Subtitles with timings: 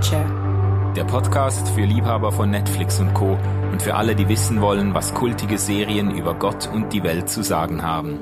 [0.00, 0.92] Culture.
[0.96, 3.38] Der Podcast für Liebhaber von Netflix und Co.
[3.70, 7.42] und für alle, die wissen wollen, was kultige Serien über Gott und die Welt zu
[7.42, 8.18] sagen haben.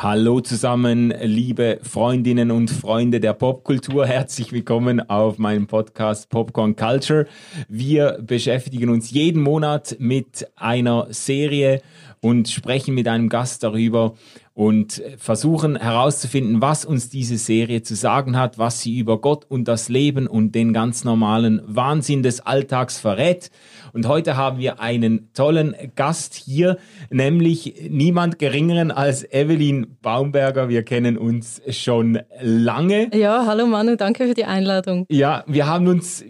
[0.00, 4.06] Hallo zusammen, liebe Freundinnen und Freunde der Popkultur.
[4.06, 7.26] Herzlich willkommen auf meinem Podcast Popcorn Culture.
[7.68, 11.82] Wir beschäftigen uns jeden Monat mit einer Serie
[12.20, 14.14] und sprechen mit einem Gast darüber
[14.58, 19.68] und versuchen herauszufinden, was uns diese Serie zu sagen hat, was sie über Gott und
[19.68, 23.52] das Leben und den ganz normalen Wahnsinn des Alltags verrät.
[23.92, 26.76] Und heute haben wir einen tollen Gast hier,
[27.08, 30.68] nämlich niemand geringeren als Evelyn Baumberger.
[30.68, 33.14] Wir kennen uns schon lange.
[33.14, 35.06] Ja, hallo Manu, danke für die Einladung.
[35.08, 36.24] Ja, wir haben uns,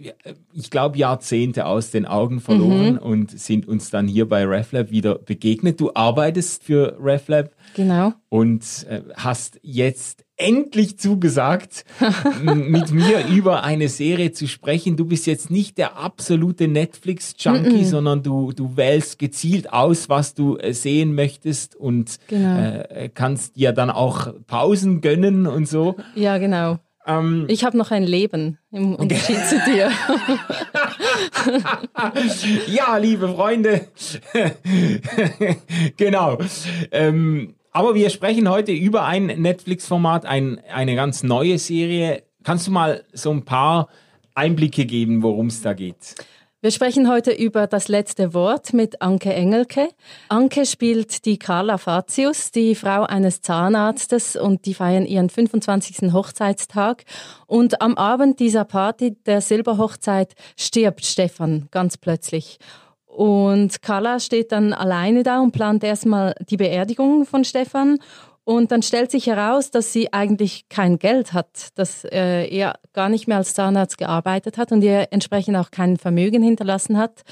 [0.53, 2.99] ich glaube, Jahrzehnte aus den Augen verloren mhm.
[2.99, 5.79] und sind uns dann hier bei RefLab wieder begegnet.
[5.81, 7.49] Du arbeitest für RefLab.
[7.75, 8.13] Genau.
[8.29, 11.85] Und äh, hast jetzt endlich zugesagt,
[12.43, 14.95] mit mir über eine Serie zu sprechen.
[14.95, 20.57] Du bist jetzt nicht der absolute Netflix-Junkie, sondern du, du wählst gezielt aus, was du
[20.57, 22.57] äh, sehen möchtest und genau.
[22.57, 25.95] äh, kannst dir dann auch Pausen gönnen und so.
[26.15, 26.79] Ja, genau.
[27.09, 29.91] Ähm, ich habe noch ein Leben im Unterschied zu dir.
[32.67, 33.87] ja, liebe Freunde.
[35.97, 36.37] genau.
[36.91, 42.23] Ähm, aber wir sprechen heute über ein Netflix-Format, ein, eine ganz neue Serie.
[42.43, 43.89] Kannst du mal so ein paar
[44.33, 46.15] Einblicke geben, worum es da geht?
[46.61, 49.87] Wir sprechen heute über das letzte Wort mit Anke Engelke.
[50.27, 56.11] Anke spielt die Carla Fatius, die Frau eines Zahnarztes, und die feiern ihren 25.
[56.11, 57.05] Hochzeitstag.
[57.47, 62.59] Und am Abend dieser Party, der Silberhochzeit, stirbt Stefan ganz plötzlich.
[63.19, 67.97] Und Carla steht dann alleine da und plant erstmal die Beerdigung von Stefan.
[68.45, 73.09] Und dann stellt sich heraus, dass sie eigentlich kein Geld hat, dass äh, er gar
[73.09, 77.23] nicht mehr als Zahnarzt gearbeitet hat und ihr entsprechend auch kein Vermögen hinterlassen hat.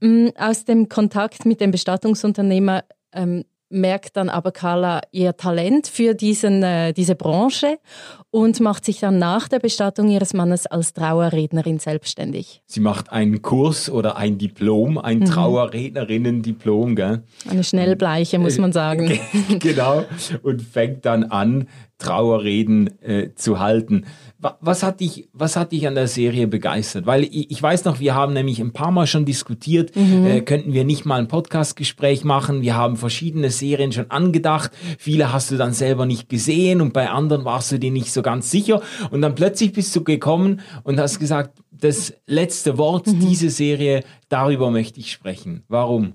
[0.00, 6.14] Ähm, aus dem Kontakt mit dem Bestattungsunternehmer ähm, merkt dann aber Carla ihr Talent für
[6.14, 7.80] diesen, äh, diese Branche
[8.30, 12.62] und macht sich dann nach der Bestattung ihres Mannes als Trauerrednerin selbstständig.
[12.66, 15.24] Sie macht einen Kurs oder ein Diplom, ein mhm.
[15.24, 17.22] Trauerrednerinnen-Diplom, gell?
[17.48, 19.18] Eine Schnellbleiche, muss man sagen.
[19.58, 20.04] genau.
[20.42, 21.66] Und fängt dann an,
[22.00, 24.06] Trauerreden äh, zu halten.
[24.38, 27.04] Was hat dich, was hat dich an der Serie begeistert?
[27.04, 30.26] Weil ich, ich weiß noch, wir haben nämlich ein paar Mal schon diskutiert, mhm.
[30.26, 32.62] äh, könnten wir nicht mal ein Podcastgespräch machen?
[32.62, 34.70] Wir haben verschiedene Serien schon angedacht.
[34.98, 38.19] Viele hast du dann selber nicht gesehen und bei anderen warst du dir nicht so
[38.22, 38.82] ganz sicher.
[39.10, 43.20] Und dann plötzlich bist du gekommen und hast gesagt, das letzte Wort mhm.
[43.20, 45.64] dieser Serie, darüber möchte ich sprechen.
[45.68, 46.14] Warum?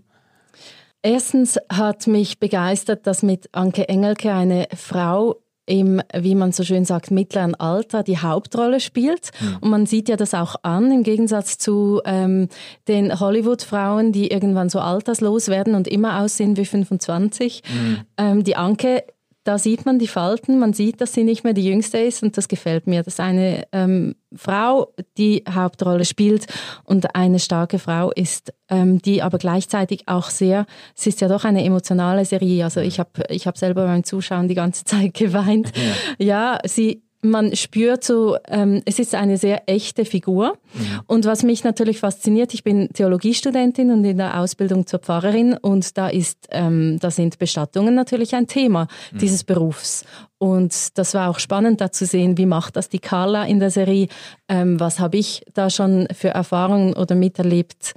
[1.02, 5.36] Erstens hat mich begeistert, dass mit Anke Engelke eine Frau
[5.68, 9.32] im, wie man so schön sagt, mittleren Alter die Hauptrolle spielt.
[9.40, 9.58] Mhm.
[9.62, 12.50] Und man sieht ja das auch an, im Gegensatz zu ähm,
[12.88, 17.64] den Hollywood-Frauen, die irgendwann so alterslos werden und immer aussehen wie 25.
[17.68, 17.98] Mhm.
[18.18, 19.04] Ähm, die Anke
[19.46, 22.36] da sieht man die Falten, man sieht, dass sie nicht mehr die Jüngste ist und
[22.36, 23.04] das gefällt mir.
[23.04, 26.48] Das ist eine ähm, Frau, die Hauptrolle spielt
[26.84, 30.66] und eine starke Frau ist, ähm, die aber gleichzeitig auch sehr,
[30.98, 32.64] es ist ja doch eine emotionale Serie.
[32.64, 35.72] Also ich habe ich hab selber beim Zuschauen die ganze Zeit geweint.
[36.18, 40.58] Ja, ja sie man spürt so, ähm, es ist eine sehr echte Figur.
[40.74, 41.02] Mhm.
[41.08, 45.98] Und was mich natürlich fasziniert, ich bin Theologiestudentin und in der Ausbildung zur Pfarrerin und
[45.98, 49.18] da ist, ähm, da sind Bestattungen natürlich ein Thema mhm.
[49.18, 50.06] dieses Berufs.
[50.38, 53.72] Und das war auch spannend, da zu sehen, wie macht das die Carla in der
[53.72, 54.08] Serie,
[54.50, 57.94] ähm, was habe ich da schon für Erfahrungen oder miterlebt,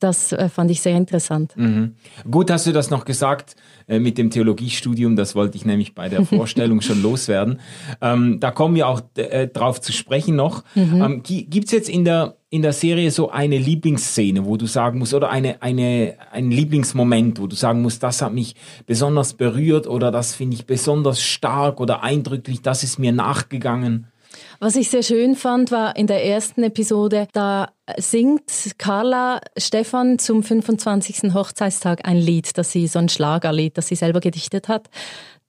[0.00, 1.54] das äh, fand ich sehr interessant.
[1.56, 1.94] Mhm.
[2.30, 3.56] Gut, hast du das noch gesagt
[3.86, 5.16] äh, mit dem Theologiestudium.
[5.16, 7.60] Das wollte ich nämlich bei der Vorstellung schon loswerden.
[8.00, 10.64] Ähm, da kommen wir auch äh, drauf zu sprechen noch.
[10.74, 11.02] Mhm.
[11.02, 14.98] Ähm, Gibt es jetzt in der, in der Serie so eine Lieblingsszene, wo du sagen
[14.98, 19.86] musst, oder eine, eine, ein Lieblingsmoment, wo du sagen musst, das hat mich besonders berührt
[19.86, 24.08] oder das finde ich besonders stark oder eindrücklich, das ist mir nachgegangen?
[24.64, 27.68] Was ich sehr schön fand, war in der ersten Episode, da
[27.98, 31.34] singt Carla Stefan zum 25.
[31.34, 34.88] Hochzeitstag ein Lied, das sie, so ein Schlagerlied, das sie selber gedichtet hat.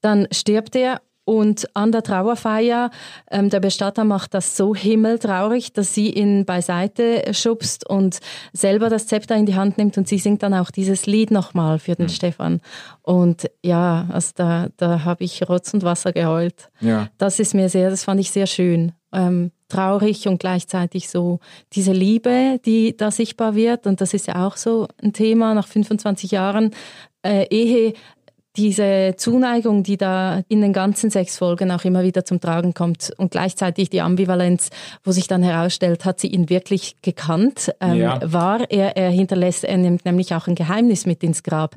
[0.01, 2.91] Dann stirbt er und an der Trauerfeier,
[3.31, 8.19] ähm, der Bestatter macht das so himmeltraurig, dass sie ihn beiseite schubst und
[8.53, 11.79] selber das Zepter in die Hand nimmt und sie singt dann auch dieses Lied nochmal
[11.79, 12.09] für den mhm.
[12.09, 12.61] Stefan.
[13.01, 16.69] Und ja, also da, da habe ich Rotz und Wasser geheult.
[16.79, 17.07] Ja.
[17.17, 18.91] Das ist mir sehr, das fand ich sehr schön.
[19.15, 21.39] Ähm, traurig und gleichzeitig so
[21.73, 23.87] diese Liebe, die da sichtbar wird.
[23.87, 26.71] Und das ist ja auch so ein Thema nach 25 Jahren
[27.23, 27.93] äh, Ehe
[28.57, 33.11] diese Zuneigung, die da in den ganzen sechs Folgen auch immer wieder zum Tragen kommt
[33.17, 34.69] und gleichzeitig die Ambivalenz,
[35.03, 38.19] wo sich dann herausstellt, hat sie ihn wirklich gekannt, ähm, ja.
[38.23, 41.75] war er, er hinterlässt, er nimmt nämlich auch ein Geheimnis mit ins Grab.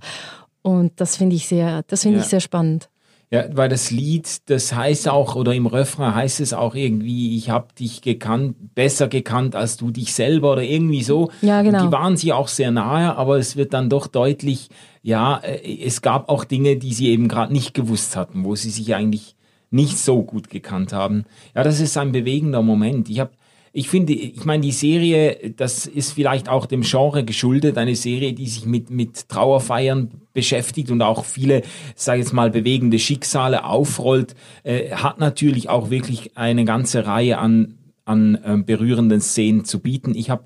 [0.62, 2.22] Und das finde ich sehr, das finde ja.
[2.22, 2.88] ich sehr spannend.
[3.30, 7.50] Ja, weil das Lied, das heißt auch, oder im Refrain heißt es auch irgendwie, ich
[7.50, 11.30] habe dich gekannt, besser gekannt als du dich selber oder irgendwie so.
[11.42, 11.78] Ja, genau.
[11.78, 14.70] Und die waren sie auch sehr nahe, aber es wird dann doch deutlich,
[15.02, 18.70] ja, äh, es gab auch Dinge, die sie eben gerade nicht gewusst hatten, wo sie
[18.70, 19.36] sich eigentlich
[19.70, 21.24] nicht so gut gekannt haben.
[21.54, 23.10] Ja, das ist ein bewegender Moment.
[23.10, 23.32] Ich habe
[23.72, 28.32] ich finde, ich meine, die Serie, das ist vielleicht auch dem Genre geschuldet, eine Serie,
[28.32, 31.62] die sich mit, mit Trauerfeiern beschäftigt und auch viele,
[31.94, 37.74] sage jetzt mal, bewegende Schicksale aufrollt, äh, hat natürlich auch wirklich eine ganze Reihe an,
[38.04, 40.14] an äh, berührenden Szenen zu bieten.
[40.14, 40.44] Ich habe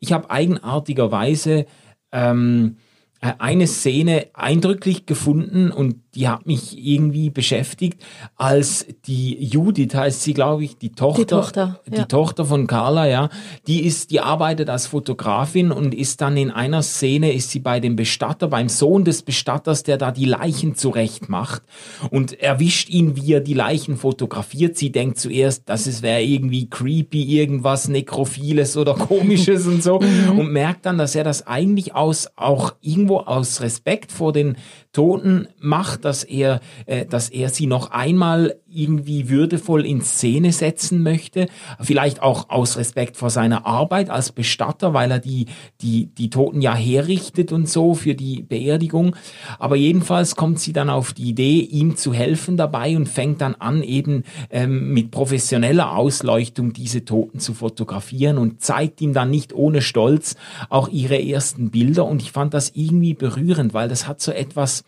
[0.00, 1.66] ich hab eigenartigerweise
[2.12, 2.76] ähm,
[3.20, 8.00] eine Szene eindrücklich gefunden und die hat mich irgendwie beschäftigt,
[8.36, 12.04] als die Judith heißt sie, glaube ich, die Tochter, die Tochter, die ja.
[12.04, 13.28] Tochter von Carla, ja,
[13.66, 17.80] die ist, die arbeitet als Fotografin und ist dann in einer Szene, ist sie bei
[17.80, 21.62] dem Bestatter, beim Sohn des Bestatters, der da die Leichen zurecht macht
[22.10, 24.76] und erwischt ihn, wie er die Leichen fotografiert.
[24.76, 30.00] Sie denkt zuerst, dass es wäre irgendwie creepy, irgendwas Nekrophiles oder komisches und so
[30.30, 30.38] mhm.
[30.38, 34.56] und merkt dann, dass er das eigentlich aus, auch irgendwo aus Respekt vor den
[34.94, 41.02] Toten macht, dass er, äh, dass er sie noch einmal irgendwie würdevoll in Szene setzen
[41.02, 41.48] möchte.
[41.80, 45.46] Vielleicht auch aus Respekt vor seiner Arbeit als Bestatter, weil er die,
[45.80, 49.16] die, die Toten ja herrichtet und so für die Beerdigung.
[49.58, 53.54] Aber jedenfalls kommt sie dann auf die Idee, ihm zu helfen dabei und fängt dann
[53.54, 59.52] an, eben ähm, mit professioneller Ausleuchtung diese Toten zu fotografieren und zeigt ihm dann nicht
[59.52, 60.36] ohne Stolz
[60.68, 62.04] auch ihre ersten Bilder.
[62.06, 64.84] Und ich fand das irgendwie berührend, weil das hat so etwas,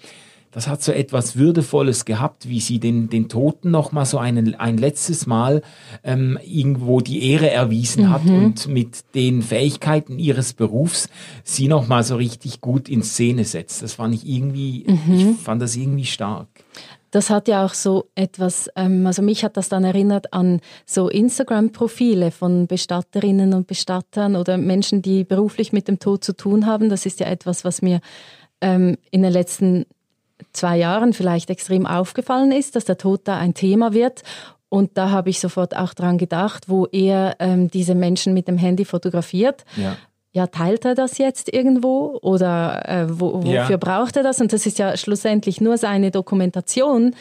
[0.56, 4.55] das hat so etwas Würdevolles gehabt, wie sie den, den Toten noch mal so einen,
[4.55, 5.61] ein letztes Mal
[6.03, 8.11] ähm, irgendwo die Ehre erwiesen mhm.
[8.11, 11.11] hat und mit den Fähigkeiten ihres Berufs
[11.44, 13.82] sie noch mal so richtig gut in Szene setzt.
[13.82, 15.37] Das fand ich irgendwie, mhm.
[15.37, 16.49] ich fand das irgendwie stark.
[17.11, 21.11] Das hat ja auch so etwas, ähm, also mich hat das dann erinnert an so
[21.11, 26.88] Instagram-Profile von Bestatterinnen und Bestattern oder Menschen, die beruflich mit dem Tod zu tun haben.
[26.88, 28.00] Das ist ja etwas, was mir
[28.62, 29.85] ähm, in den letzten
[30.52, 34.22] zwei Jahren vielleicht extrem aufgefallen ist, dass der Tod da ein Thema wird.
[34.68, 38.58] Und da habe ich sofort auch dran gedacht, wo er ähm, diese Menschen mit dem
[38.58, 39.64] Handy fotografiert.
[39.76, 39.96] Ja.
[40.32, 43.76] ja teilt er das jetzt irgendwo oder äh, wo, wofür ja.
[43.76, 44.40] braucht er das?
[44.40, 47.14] Und das ist ja schlussendlich nur seine Dokumentation.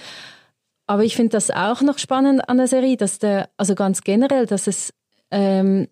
[0.88, 4.45] Aber ich finde das auch noch spannend an der Serie, dass der, also ganz generell,
[4.45, 4.94] dass es
[5.31, 5.88] ähm,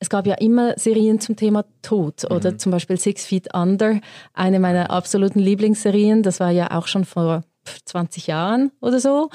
[0.00, 2.58] es gab ja immer Serien zum Thema Tod oder mhm.
[2.58, 4.00] zum Beispiel Six Feet Under,
[4.32, 6.22] eine meiner absoluten Lieblingsserien.
[6.22, 7.42] Das war ja auch schon vor
[7.84, 9.30] 20 Jahren oder so.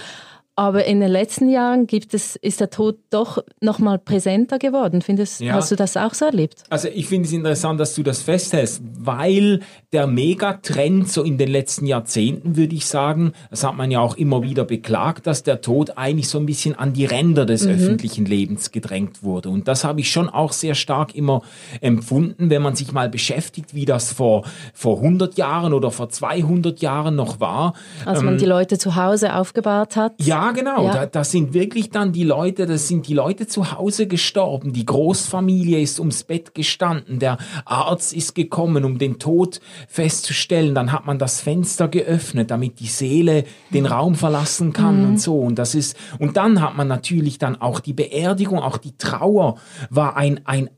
[0.60, 5.02] Aber in den letzten Jahren gibt es, ist der Tod doch noch mal präsenter geworden.
[5.02, 5.54] Findest, ja.
[5.54, 6.64] Hast du das auch so erlebt?
[6.70, 9.62] Also ich finde es interessant, dass du das festhältst, weil
[9.94, 14.18] der Megatrend so in den letzten Jahrzehnten, würde ich sagen, das hat man ja auch
[14.18, 17.76] immer wieder beklagt, dass der Tod eigentlich so ein bisschen an die Ränder des mhm.
[17.76, 19.48] öffentlichen Lebens gedrängt wurde.
[19.48, 21.42] Und das habe ich schon auch sehr stark immer
[21.80, 26.82] empfunden, wenn man sich mal beschäftigt, wie das vor, vor 100 Jahren oder vor 200
[26.82, 27.76] Jahren noch war.
[28.04, 30.16] Als man ähm, die Leute zu Hause aufgebahrt hat.
[30.20, 30.86] Ja, genau.
[30.86, 30.94] Ja.
[30.94, 34.74] Da, das sind wirklich dann die Leute, das sind die Leute zu Hause gestorben.
[34.74, 37.20] Die Großfamilie ist ums Bett gestanden.
[37.20, 40.76] Der Arzt ist gekommen, um den Tod festzustellen.
[40.76, 45.10] Dann hat man das Fenster geöffnet, damit die Seele den Raum verlassen kann mhm.
[45.10, 45.40] und so.
[45.40, 49.56] Und das ist, und dann hat man natürlich dann auch die Beerdigung, auch die Trauer
[49.90, 50.70] war ein, ein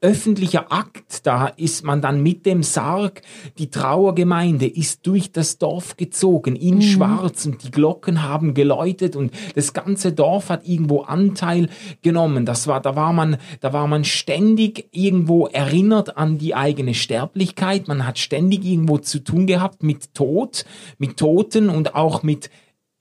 [0.00, 1.26] öffentlicher Akt.
[1.26, 3.22] Da ist man dann mit dem Sarg,
[3.58, 6.82] die Trauergemeinde ist durch das Dorf gezogen in mhm.
[6.82, 11.68] Schwarz und die Glocken haben geläutet und das ganze Dorf hat irgendwo Anteil
[12.02, 12.46] genommen.
[12.46, 17.88] Das war, da war man, da war man ständig irgendwo erinnert an die eigene Sterblichkeit.
[17.88, 20.64] Man hat ständig irgendwo zu tun gehabt mit Tod,
[20.98, 22.50] mit Toten und auch mit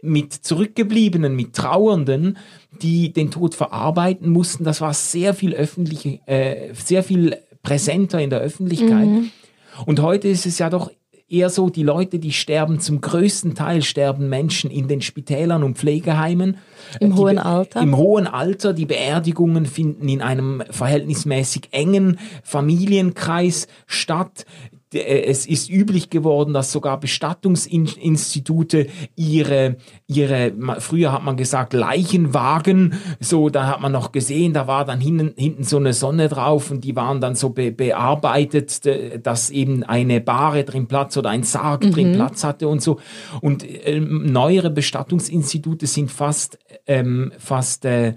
[0.04, 2.38] mit Zurückgebliebenen, mit Trauernden,
[2.82, 4.64] die den Tod verarbeiten mussten.
[4.64, 9.08] Das war sehr viel öffentliche, äh, sehr viel präsenter in der Öffentlichkeit.
[9.08, 9.32] Mhm.
[9.86, 10.90] Und heute ist es ja doch
[11.30, 15.78] eher so, die Leute, die sterben, zum größten Teil sterben Menschen in den Spitälern und
[15.78, 16.58] Pflegeheimen.
[17.00, 17.82] Im die, hohen Alter?
[17.82, 18.74] Im hohen Alter.
[18.74, 24.46] Die Beerdigungen finden in einem verhältnismäßig engen Familienkreis statt
[24.94, 29.76] es ist üblich geworden, dass sogar Bestattungsinstitute ihre,
[30.08, 35.02] ihre, früher hat man gesagt, Leichenwagen, so, da hat man noch gesehen, da war dann
[35.02, 38.82] hinten, hinten so eine Sonne drauf und die waren dann so be bearbeitet,
[39.26, 41.92] dass eben eine Bahre drin Platz oder ein Sarg mhm.
[41.92, 43.00] drin Platz hatte und so.
[43.42, 48.14] Und ähm, neuere Bestattungsinstitute sind fast, ähm, fast, äh,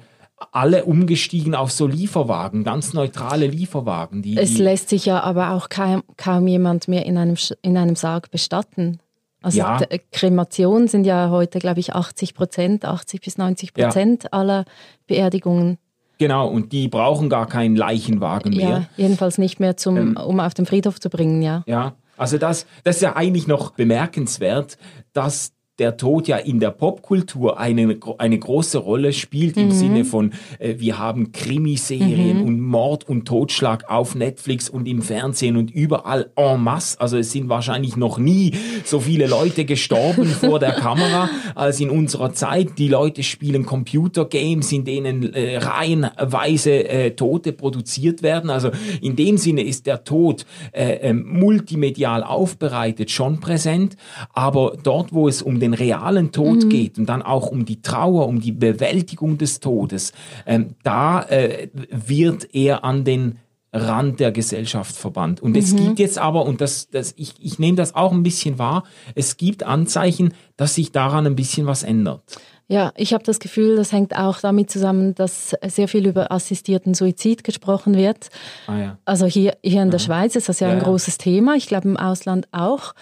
[0.52, 4.22] alle umgestiegen auf so Lieferwagen, ganz neutrale Lieferwagen.
[4.22, 7.96] Die, es lässt sich ja aber auch kaum, kaum jemand mehr in einem, in einem
[7.96, 8.98] Sarg bestatten.
[9.42, 9.80] Also ja.
[10.12, 14.30] Kremation sind ja heute, glaube ich, 80 Prozent, 80 bis 90 Prozent ja.
[14.32, 14.64] aller
[15.06, 15.78] Beerdigungen.
[16.18, 18.68] Genau, und die brauchen gar keinen Leichenwagen mehr.
[18.68, 21.62] Ja, jedenfalls nicht mehr, zum, ähm, um auf den Friedhof zu bringen, ja.
[21.66, 24.76] Ja, also das, das ist ja eigentlich noch bemerkenswert,
[25.14, 29.72] dass der Tod ja in der Popkultur eine, eine große Rolle spielt im mhm.
[29.72, 32.46] Sinne von, äh, wir haben Krimiserien mhm.
[32.46, 37.00] und Mord und Totschlag auf Netflix und im Fernsehen und überall en masse.
[37.00, 38.52] Also es sind wahrscheinlich noch nie
[38.84, 42.78] so viele Leute gestorben vor der Kamera als in unserer Zeit.
[42.78, 48.50] Die Leute spielen Computergames, in denen äh, reihenweise äh, Tote produziert werden.
[48.50, 48.70] Also
[49.00, 53.96] in dem Sinne ist der Tod äh, äh, multimedial aufbereitet schon präsent,
[54.34, 56.68] aber dort, wo es um den den realen Tod mhm.
[56.68, 60.12] geht und dann auch um die Trauer, um die Bewältigung des Todes,
[60.46, 63.38] ähm, da äh, wird er an den
[63.72, 65.40] Rand der Gesellschaft verbannt.
[65.40, 65.58] Und mhm.
[65.58, 68.84] es gibt jetzt aber, und das, das, ich, ich nehme das auch ein bisschen wahr,
[69.14, 72.22] es gibt Anzeichen, dass sich daran ein bisschen was ändert.
[72.70, 76.94] Ja, ich habe das Gefühl, das hängt auch damit zusammen, dass sehr viel über assistierten
[76.94, 78.28] Suizid gesprochen wird.
[78.68, 78.98] Ah, ja.
[79.04, 81.88] Also hier, hier in der Schweiz ist das ja, ja ein großes Thema, ich glaube
[81.88, 82.94] im Ausland auch.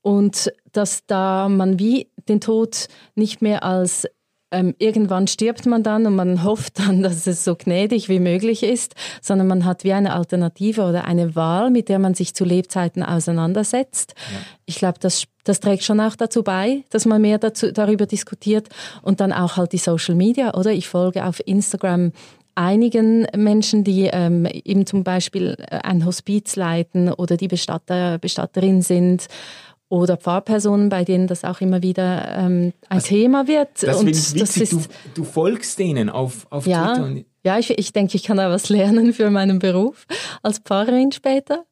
[0.00, 4.06] Und dass da man wie den Tod nicht mehr als
[4.52, 8.62] ähm, irgendwann stirbt man dann und man hofft dann, dass es so gnädig wie möglich
[8.62, 12.44] ist, sondern man hat wie eine Alternative oder eine Wahl, mit der man sich zu
[12.44, 14.14] Lebzeiten auseinandersetzt.
[14.16, 14.38] Ja.
[14.66, 18.68] Ich glaube, das, das trägt schon auch dazu bei, dass man mehr dazu, darüber diskutiert
[19.02, 20.72] und dann auch halt die Social Media, oder?
[20.72, 22.12] Ich folge auf Instagram
[22.54, 29.26] einigen Menschen, die ähm, eben zum Beispiel ein Hospiz leiten oder die Bestatter, Bestatterin sind
[29.88, 33.82] oder Pfarrpersonen, bei denen das auch immer wieder ähm, ein also, Thema wird.
[33.82, 34.80] Das und witzig, das ist, du,
[35.14, 37.24] du, folgst denen auf, auf ja, Twitter.
[37.44, 40.06] Ja, ich, ich denke, ich kann da was lernen für meinen Beruf
[40.42, 41.64] als Pfarrerin später.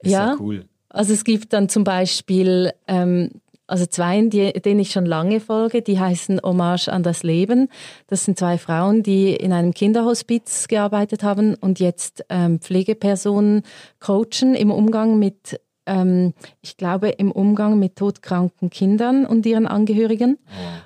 [0.00, 0.64] Ist ja, ja cool.
[0.88, 3.30] Also es gibt dann zum Beispiel ähm,
[3.66, 7.68] also zwei, die, denen ich schon lange folge, die heißen Hommage an das Leben.
[8.06, 13.62] Das sind zwei Frauen, die in einem Kinderhospiz gearbeitet haben und jetzt ähm, Pflegepersonen
[13.98, 20.38] coachen im Umgang mit ähm, ich glaube, im Umgang mit todkranken Kindern und ihren Angehörigen.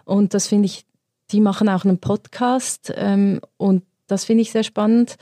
[0.07, 0.15] Oh.
[0.15, 0.85] Und das finde ich,
[1.31, 5.17] die machen auch einen Podcast ähm, und das finde ich sehr spannend.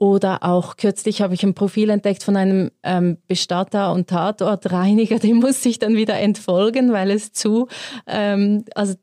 [0.00, 5.38] Oder auch kürzlich habe ich ein Profil entdeckt von einem ähm, Bestatter und Tatortreiniger, dem
[5.38, 7.66] muss ich dann wieder entfolgen, weil es zu,
[8.06, 8.94] ähm, also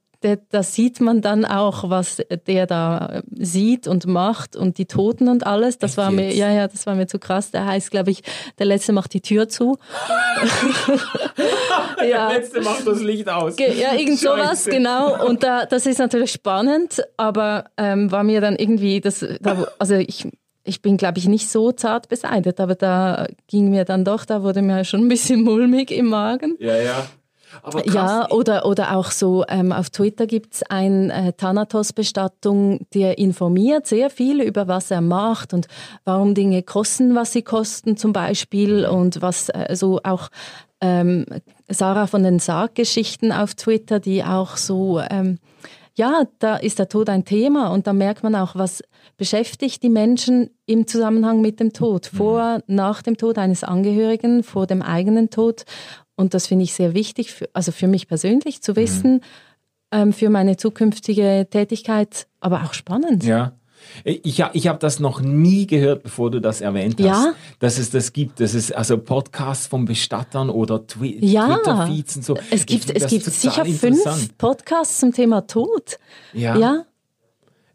[0.49, 5.45] da sieht man dann auch, was der da sieht und macht und die Toten und
[5.45, 5.77] alles.
[5.77, 7.51] Das Echt war mir, ja, ja, das war mir zu krass.
[7.51, 8.23] Der heißt, glaube ich,
[8.59, 9.77] der Letzte macht die Tür zu.
[12.07, 12.29] ja.
[12.29, 13.55] Der Letzte macht das Licht aus.
[13.57, 15.25] Ja, irgend sowas, genau.
[15.25, 19.95] Und da, das ist natürlich spannend, aber ähm, war mir dann irgendwie, das, da, also
[19.95, 20.27] ich,
[20.63, 24.43] ich bin, glaube ich, nicht so zart beseitigt, aber da ging mir dann doch, da
[24.43, 26.55] wurde mir schon ein bisschen mulmig im Magen.
[26.59, 27.07] Ja, ja
[27.85, 33.87] ja, oder, oder auch so, ähm, auf Twitter gibt es eine äh, Thanatos-Bestattung, der informiert
[33.87, 35.67] sehr viel über was er macht und
[36.03, 38.95] warum Dinge kosten, was sie kosten zum Beispiel mhm.
[38.95, 40.29] und was äh, so auch
[40.81, 41.25] ähm,
[41.69, 45.39] Sarah von den Sarggeschichten auf Twitter, die auch so, ähm,
[45.95, 48.83] ja, da ist der Tod ein Thema und da merkt man auch, was
[49.17, 52.17] beschäftigt die Menschen im Zusammenhang mit dem Tod, mhm.
[52.17, 55.63] vor, nach dem Tod eines Angehörigen, vor dem eigenen Tod.
[56.15, 59.21] Und das finde ich sehr wichtig, für, also für mich persönlich zu wissen, mhm.
[59.91, 63.23] ähm, für meine zukünftige Tätigkeit, aber auch spannend.
[63.23, 63.53] Ja.
[64.03, 67.33] Ich, ich habe das noch nie gehört, bevor du das erwähnt hast, ja?
[67.59, 68.39] dass es das gibt.
[68.39, 71.55] Das ist also Podcasts von Bestattern oder Twi ja.
[71.55, 72.37] Twitter-Feeds und so.
[72.49, 75.99] Es gibt, es gibt sicher fünf Podcasts zum Thema Tod.
[76.33, 76.57] Ja.
[76.57, 76.85] ja.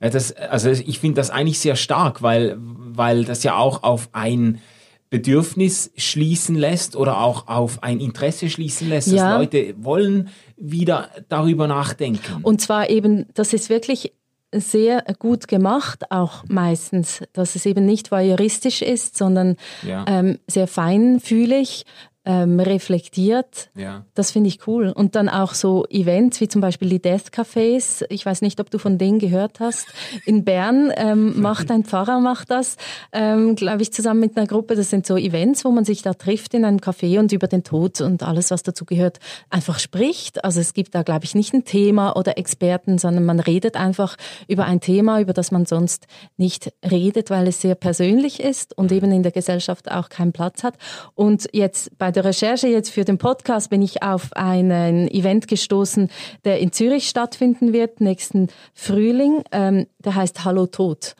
[0.00, 4.08] ja das, also ich finde das eigentlich sehr stark, weil, weil das ja auch auf
[4.12, 4.60] ein
[5.10, 9.32] Bedürfnis schließen lässt oder auch auf ein Interesse schließen lässt, ja.
[9.32, 12.42] dass Leute wollen wieder darüber nachdenken.
[12.42, 14.12] Und zwar eben, das ist wirklich
[14.52, 20.04] sehr gut gemacht, auch meistens, dass es eben nicht voyeuristisch ist, sondern ja.
[20.08, 21.84] ähm, sehr feinfühlig.
[22.26, 23.70] Ähm, reflektiert.
[23.74, 24.04] Ja.
[24.14, 24.90] Das finde ich cool.
[24.90, 28.04] Und dann auch so Events wie zum Beispiel die Death Cafés.
[28.10, 29.86] Ich weiß nicht, ob du von denen gehört hast.
[30.26, 32.76] In Bern ähm, macht ein Pfarrer macht das,
[33.12, 34.76] ähm, glaube ich, zusammen mit einer Gruppe.
[34.76, 37.64] Das sind so Events, wo man sich da trifft in einem Café und über den
[37.64, 40.44] Tod und alles, was dazu gehört, einfach spricht.
[40.44, 44.16] Also es gibt da, glaube ich, nicht ein Thema oder Experten, sondern man redet einfach
[44.46, 48.92] über ein Thema, über das man sonst nicht redet, weil es sehr persönlich ist und
[48.92, 50.74] eben in der Gesellschaft auch keinen Platz hat.
[51.14, 56.10] Und jetzt bei der Recherche jetzt für den Podcast bin ich auf einen Event gestoßen,
[56.44, 59.42] der in Zürich stattfinden wird, nächsten Frühling.
[59.52, 61.14] Ähm, der heißt Hallo Tod.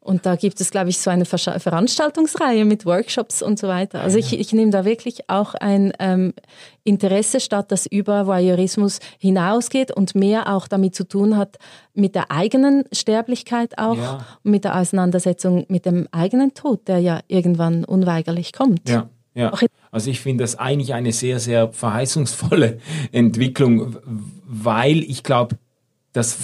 [0.00, 4.02] Und da gibt es, glaube ich, so eine Veranstaltungsreihe mit Workshops und so weiter.
[4.02, 6.32] Also ich, ich nehme da wirklich auch ein ähm,
[6.84, 11.56] Interesse statt, das über Voyeurismus hinausgeht und mehr auch damit zu tun hat,
[11.92, 14.24] mit der eigenen Sterblichkeit auch Ja.
[14.44, 18.88] und mit der Auseinandersetzung mit dem eigenen Tod, der ja irgendwann unweigerlich kommt.
[18.88, 19.52] Ja, ja.
[19.52, 19.60] Auch
[19.96, 22.80] Also ich finde das eigentlich eine sehr, sehr verheißungsvolle
[23.12, 23.96] Entwicklung,
[24.44, 25.56] weil ich glaube,
[26.12, 26.36] das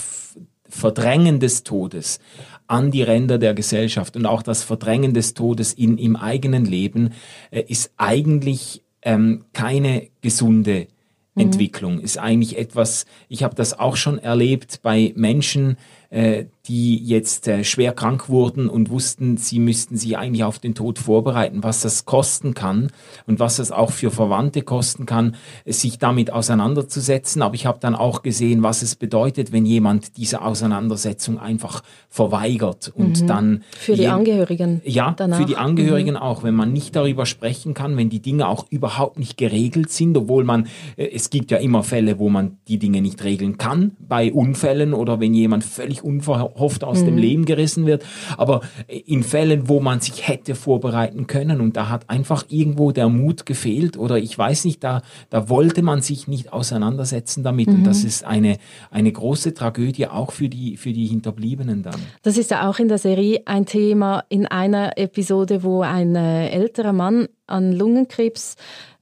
[0.67, 2.19] Verdrängen des Todes
[2.67, 7.11] an die Ränder der Gesellschaft und auch das Verdrängen des Todes in, im eigenen Leben
[7.51, 10.87] äh, ist eigentlich ähm, keine gesunde
[11.35, 12.01] Entwicklung.
[12.01, 15.77] Ist eigentlich etwas, ich habe das auch schon erlebt bei Menschen,
[16.13, 20.75] äh, die jetzt äh, schwer krank wurden und wussten, sie müssten sich eigentlich auf den
[20.75, 22.91] Tod vorbereiten, was das kosten kann
[23.27, 25.35] und was das auch für Verwandte kosten kann,
[25.67, 27.41] sich damit auseinanderzusetzen.
[27.41, 32.93] Aber ich habe dann auch gesehen, was es bedeutet, wenn jemand diese Auseinandersetzung einfach verweigert
[32.95, 34.83] und dann Für die Angehörigen.
[34.85, 35.39] ja, danach.
[35.39, 39.19] für die Angehörigen auch, wenn man nicht darüber sprechen kann, wenn die Dinge auch überhaupt
[39.19, 43.01] nicht geregelt sind, obwohl man, äh, es gibt ja immer Fälle, wo man die Dinge
[43.01, 48.05] nicht regeln kann, bei Unfällen oder wenn jemand völlig unverhofft aus dem Leben gerissen wird,
[48.37, 53.09] aber in Fällen, wo man sich hätte vorbereiten können und da hat einfach irgendwo der
[53.09, 57.85] Mut gefehlt oder ich weiß nicht, da, da wollte man sich nicht auseinandersetzen damit und
[57.85, 58.59] das ist eine,
[58.91, 62.01] eine große Tragödie auch für die, für die Hinterbliebenen dann.
[62.23, 66.49] Das ist ja auch in der Serie ein Thema in einer Episode, wo ein äh,
[66.51, 68.57] älterer Mann an Lungenkrebs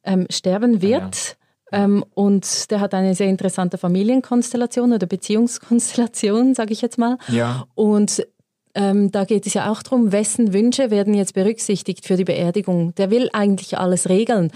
[0.05, 1.37] ähm, sterben wird.
[1.73, 7.19] Ähm, und der hat eine sehr interessante Familienkonstellation oder Beziehungskonstellation, sage ich jetzt mal.
[7.29, 7.67] Ja.
[7.75, 8.27] Und
[8.75, 12.95] ähm, da geht es ja auch darum, wessen Wünsche werden jetzt berücksichtigt für die Beerdigung.
[12.95, 14.53] Der will eigentlich alles regeln,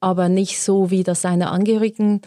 [0.00, 2.22] aber nicht so, wie das seine Angehörigen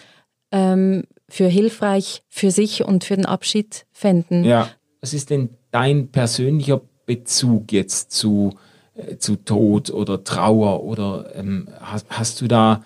[0.51, 4.43] ähm, für hilfreich für sich und für den Abschied fänden.
[4.43, 4.69] Ja.
[4.99, 8.53] Was ist denn dein persönlicher Bezug jetzt zu,
[8.93, 12.83] äh, zu Tod oder Trauer oder ähm, hast, hast du da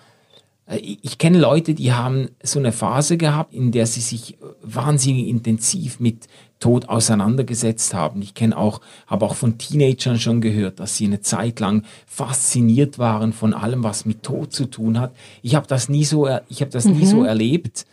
[0.67, 5.27] ich ich kenne Leute, die haben so eine Phase gehabt, in der sie sich wahnsinnig
[5.27, 6.27] intensiv mit
[6.59, 8.21] Tod auseinandergesetzt haben.
[8.21, 12.97] Ich kenne auch, habe auch von Teenagern schon gehört, dass sie eine Zeit lang fasziniert
[12.97, 15.15] waren von allem, was mit Tod zu tun hat.
[15.41, 17.85] Ich habe das nie so, ich habe das nie so erlebt.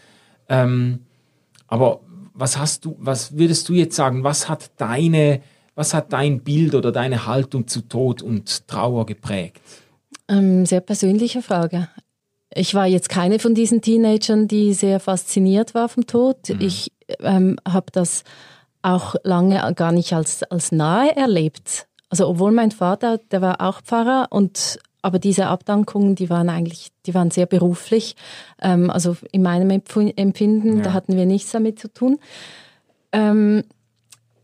[0.49, 1.01] Ähm,
[1.67, 2.01] aber
[2.35, 5.43] was hast du, was würdest du jetzt sagen, was hat deine,
[5.75, 9.61] was hat dein Bild oder deine Haltung zu Tod und Trauer geprägt?
[10.29, 11.89] Ähm, sehr persönliche Frage.
[12.55, 16.51] Ich war jetzt keine von diesen Teenagern, die sehr fasziniert war vom Tod.
[16.61, 18.25] Ich ähm, habe das
[18.83, 21.87] auch lange gar nicht als, als nahe erlebt.
[22.11, 26.91] Also obwohl mein Vater, der war auch Pfarrer und aber diese Abdankungen, die waren eigentlich,
[27.07, 28.15] die waren sehr beruflich.
[28.61, 30.83] Ähm, also in meinem Empf- Empfinden, Ja.
[30.85, 32.19] da hatten wir nichts damit zu tun.
[33.12, 33.65] Ähm,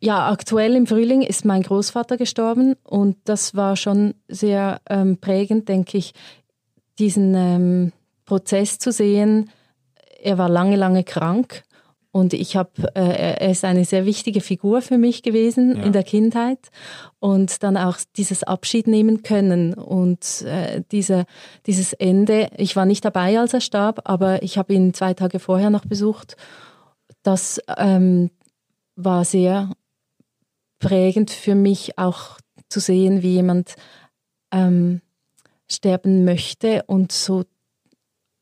[0.00, 5.68] ja, aktuell im Frühling ist mein Großvater gestorben und das war schon sehr ähm, prägend,
[5.68, 6.12] denke ich,
[6.98, 7.92] diesen ähm,
[8.28, 9.50] Prozess zu sehen.
[10.22, 11.62] Er war lange, lange krank
[12.10, 15.82] und ich habe, äh, er ist eine sehr wichtige Figur für mich gewesen Ja.
[15.84, 16.58] in der Kindheit
[17.20, 21.24] und dann auch dieses Abschied nehmen können und äh, diese,
[21.66, 22.50] dieses Ende.
[22.56, 25.86] Ich war nicht dabei, als er starb, aber ich habe ihn zwei Tage vorher noch
[25.86, 26.36] besucht.
[27.22, 28.30] Das ähm,
[28.96, 29.70] war sehr
[30.80, 32.38] prägend für mich auch
[32.68, 33.74] zu sehen, wie jemand
[34.52, 35.00] ähm,
[35.70, 37.44] sterben möchte und so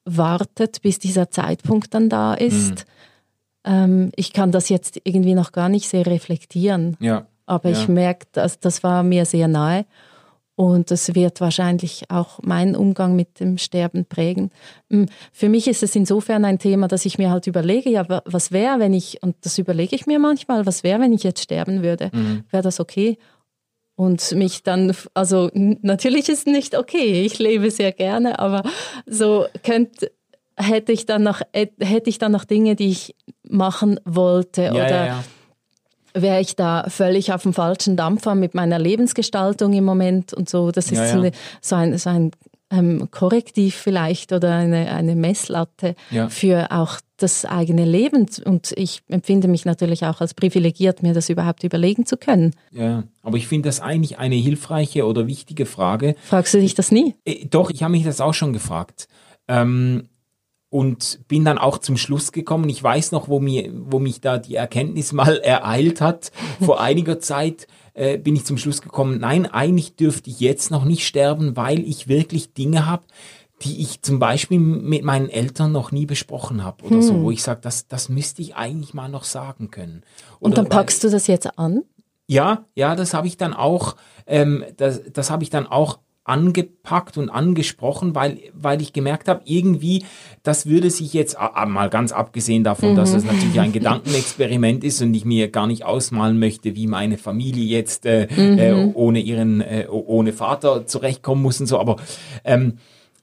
[0.06, 2.86] wartet, bis dieser Zeitpunkt dann da ist.
[3.64, 7.26] Ähm, ich kann das jetzt irgendwie noch gar nicht sehr reflektieren, Ja.
[7.46, 7.78] aber Ja.
[7.80, 9.84] ich merke, dass das war mir sehr nahe
[10.54, 14.50] und das wird wahrscheinlich auch meinen Umgang mit dem Sterben prägen.
[14.88, 18.22] Mm, Für mich ist es insofern ein Thema, dass ich mir halt überlege, ja, wa-
[18.24, 21.42] was wäre, wenn ich, und das überlege ich mir manchmal, was wäre, wenn ich jetzt
[21.42, 22.10] sterben würde?
[22.50, 23.18] Wäre das okay?
[23.96, 28.62] Und mich dann, also natürlich ist es nicht okay, ich lebe sehr gerne, aber
[29.06, 30.12] so könnte,
[30.54, 33.14] hätte ich dann noch, hätte ich dann noch Dinge, die ich
[33.48, 35.24] machen wollte Ja, oder ja, ja.
[36.12, 40.70] wäre ich da völlig auf dem falschen Dampfer mit meiner Lebensgestaltung im Moment und so.
[40.70, 41.12] Das ist
[41.62, 42.32] so ein, so ein
[42.70, 46.28] ähm, Korrektiv vielleicht oder eine, eine Messlatte ja.
[46.28, 48.26] für auch das eigene Leben.
[48.44, 52.54] Und ich empfinde mich natürlich auch als privilegiert, mir das überhaupt überlegen zu können.
[52.72, 56.16] Ja, aber ich finde das eigentlich eine hilfreiche oder wichtige Frage.
[56.22, 57.14] Fragst du dich das nie?
[57.24, 59.08] Äh, doch, ich habe mich das auch schon gefragt.
[59.48, 60.08] Ähm,
[60.68, 62.68] und bin dann auch zum Schluss gekommen.
[62.68, 66.32] Ich weiß noch, wo, mir, wo mich da die Erkenntnis mal ereilt hat.
[66.60, 70.84] Vor einiger Zeit äh, bin ich zum Schluss gekommen, nein, eigentlich dürfte ich jetzt noch
[70.84, 73.04] nicht sterben, weil ich wirklich Dinge habe,
[73.62, 77.02] die ich zum Beispiel mit meinen Eltern noch nie besprochen habe oder hm.
[77.02, 80.02] so, wo ich sage, das, das müsste ich eigentlich mal noch sagen können.
[80.40, 81.84] Oder Und dann packst weil, du das jetzt an?
[82.26, 87.18] Ja, ja, das habe ich dann auch, ähm, das, das habe ich dann auch angepackt
[87.18, 90.04] und angesprochen, weil, weil ich gemerkt habe, irgendwie,
[90.42, 92.96] das würde sich jetzt, mal ganz abgesehen davon, mhm.
[92.96, 97.16] dass es natürlich ein Gedankenexperiment ist und ich mir gar nicht ausmalen möchte, wie meine
[97.16, 98.58] Familie jetzt äh, mhm.
[98.58, 101.96] äh, ohne ihren, äh, ohne Vater zurechtkommen muss und so, aber
[102.44, 102.78] ähm,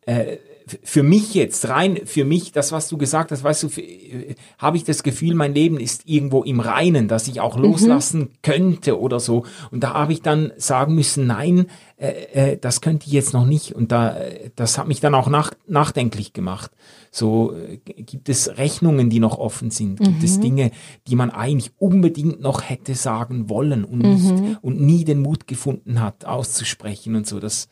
[0.06, 0.38] äh,
[0.84, 4.78] für mich jetzt, rein für mich, das, was du gesagt hast, weißt du, äh, habe
[4.78, 7.64] ich das Gefühl, mein Leben ist irgendwo im Reinen, dass ich auch mhm.
[7.64, 8.30] loslassen mhm.
[8.42, 9.46] könnte oder so.
[9.72, 13.46] Und da habe ich dann sagen müssen, nein, äh, äh, das könnte ich jetzt noch
[13.46, 13.74] nicht.
[13.74, 16.72] Und da, äh, das hat mich dann auch nach, nachdenklich gemacht.
[17.12, 20.26] So äh, gibt es Rechnungen, die noch offen sind, gibt mhm.
[20.26, 20.72] es Dinge,
[21.08, 24.58] die man eigentlich unbedingt noch hätte sagen wollen und nicht mhm.
[24.62, 27.40] und nie den Mut gefunden hat, auszusprechen und so.
[27.40, 27.68] Das,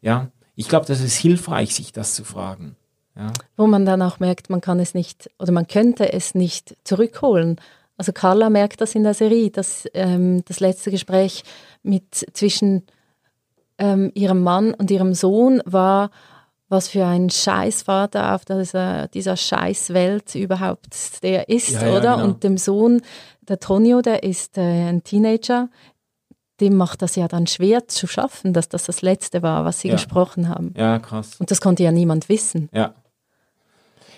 [0.00, 2.76] ja ich glaube, das ist hilfreich, sich das zu fragen.
[3.16, 3.32] Ja.
[3.56, 7.60] Wo man dann auch merkt, man kann es nicht oder man könnte es nicht zurückholen.
[7.96, 11.44] Also Carla merkt das in der Serie, dass ähm, das letzte Gespräch
[11.82, 12.86] mit zwischen
[13.78, 16.10] ähm, ihrem Mann und ihrem Sohn war,
[16.68, 22.16] was für ein Scheißvater auf dieser, dieser Scheißwelt überhaupt der ist, ja, ja, oder?
[22.16, 22.24] Genau.
[22.24, 23.02] Und dem Sohn,
[23.42, 25.68] der Tonio, der ist äh, ein Teenager,
[26.62, 29.88] dem macht das ja dann schwer zu schaffen, dass das das Letzte war, was sie
[29.88, 29.94] ja.
[29.94, 30.72] gesprochen haben.
[30.76, 31.36] Ja, krass.
[31.38, 32.68] Und das konnte ja niemand wissen.
[32.72, 32.94] Ja.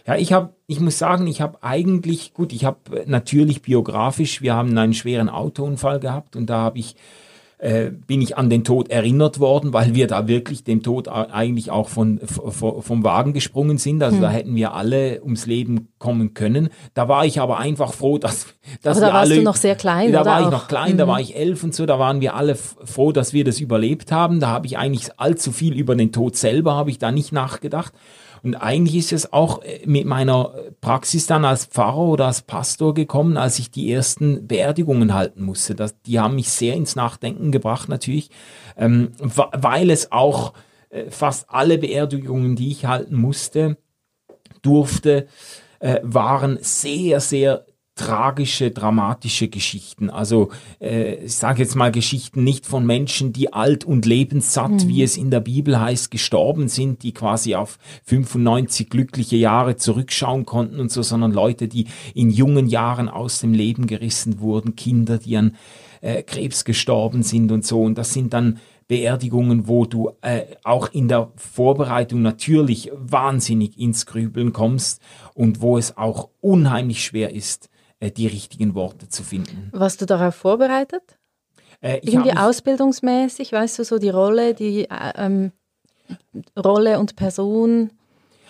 [0.06, 4.54] Ja, ich habe, ich muss sagen, ich habe eigentlich, gut, ich habe natürlich biografisch, wir
[4.54, 6.94] haben einen schweren Autounfall gehabt und da habe ich
[7.64, 11.70] äh, bin ich an den Tod erinnert worden, weil wir da wirklich dem Tod eigentlich
[11.70, 14.02] auch von, vom Wagen gesprungen sind.
[14.02, 14.22] Also hm.
[14.22, 16.68] da hätten wir alle ums Leben kommen können.
[16.92, 18.48] Da war ich aber einfach froh, dass,
[18.82, 19.40] dass aber da wir warst alle.
[19.40, 20.12] Du noch sehr klein.
[20.12, 20.44] Da oder war auch?
[20.44, 20.98] ich noch klein, mhm.
[20.98, 21.86] da war ich elf und so.
[21.86, 24.40] Da waren wir alle froh, dass wir das überlebt haben.
[24.40, 27.94] Da habe ich eigentlich allzu viel über den Tod selber habe ich da nicht nachgedacht.
[28.44, 32.92] Und eigentlich ist es auch äh, mit meiner Praxis dann als Pfarrer oder als Pastor
[32.92, 35.74] gekommen, als ich die ersten Beerdigungen halten musste.
[35.74, 38.30] Das, die haben mich sehr ins Nachdenken gebracht natürlich,
[38.76, 40.52] ähm, weil es auch
[40.90, 43.78] äh, fast alle Beerdigungen, die ich halten musste,
[44.60, 45.26] durfte,
[45.80, 50.10] äh, waren sehr, sehr tragische, dramatische Geschichten.
[50.10, 54.88] Also äh, ich sage jetzt mal Geschichten nicht von Menschen, die alt und lebenssatt, mhm.
[54.88, 60.44] wie es in der Bibel heißt, gestorben sind, die quasi auf 95 glückliche Jahre zurückschauen
[60.44, 65.18] konnten und so, sondern Leute, die in jungen Jahren aus dem Leben gerissen wurden, Kinder,
[65.18, 65.56] die an
[66.00, 67.82] äh, Krebs gestorben sind und so.
[67.82, 74.04] Und das sind dann Beerdigungen, wo du äh, auch in der Vorbereitung natürlich wahnsinnig ins
[74.04, 75.00] Grübeln kommst
[75.32, 77.70] und wo es auch unheimlich schwer ist,
[78.10, 79.70] die richtigen Worte zu finden.
[79.72, 81.02] Warst du darauf vorbereitet?
[81.80, 85.52] Äh, Irgendwie ausbildungsmäßig, weißt du, so die Rolle, die äh, ähm,
[86.56, 87.90] Rolle und Person?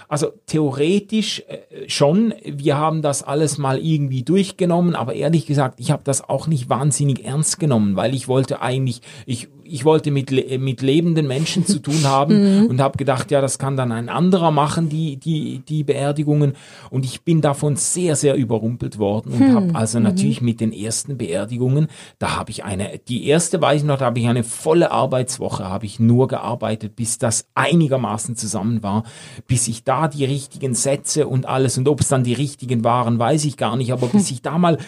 [0.09, 5.91] Also theoretisch äh, schon, wir haben das alles mal irgendwie durchgenommen, aber ehrlich gesagt, ich
[5.91, 10.31] habe das auch nicht wahnsinnig ernst genommen, weil ich wollte eigentlich, ich ich wollte mit,
[10.61, 12.67] mit lebenden Menschen zu tun haben mhm.
[12.67, 16.53] und habe gedacht, ja, das kann dann ein anderer machen, die, die, die Beerdigungen.
[16.91, 19.55] Und ich bin davon sehr, sehr überrumpelt worden und hm.
[19.55, 20.05] habe also mhm.
[20.05, 21.89] natürlich mit den ersten Beerdigungen,
[22.21, 25.65] da habe ich eine, die erste weiß ich noch, da habe ich eine volle Arbeitswoche,
[25.65, 29.03] habe ich nur gearbeitet, bis das einigermaßen zusammen war,
[29.49, 33.19] bis ich da die richtigen Sätze und alles und ob es dann die richtigen waren,
[33.19, 34.79] weiß ich gar nicht, aber bis ich da mal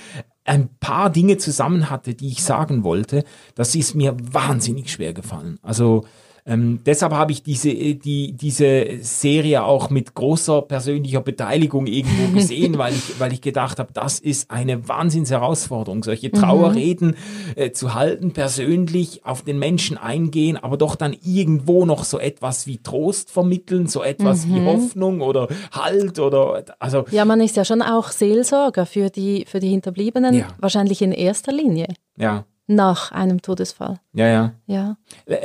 [0.46, 5.58] ein paar Dinge zusammen hatte, die ich sagen wollte, das ist mir wahnsinnig schwer gefallen.
[5.62, 6.04] Also
[6.48, 12.32] ähm, deshalb habe ich diese, äh, die, diese Serie auch mit großer persönlicher Beteiligung irgendwo
[12.34, 17.62] gesehen, weil ich, weil ich gedacht habe, das ist eine Wahnsinnsherausforderung, solche Trauerreden mhm.
[17.62, 22.68] äh, zu halten, persönlich auf den Menschen eingehen, aber doch dann irgendwo noch so etwas
[22.68, 24.54] wie Trost vermitteln, so etwas mhm.
[24.54, 27.06] wie Hoffnung oder Halt oder also.
[27.10, 30.46] Ja, man ist ja schon auch Seelsorger für die, für die Hinterbliebenen, ja.
[30.60, 31.88] wahrscheinlich in erster Linie.
[32.16, 34.00] Ja nach einem Todesfall.
[34.12, 34.52] Ja, ja.
[34.66, 34.96] ja.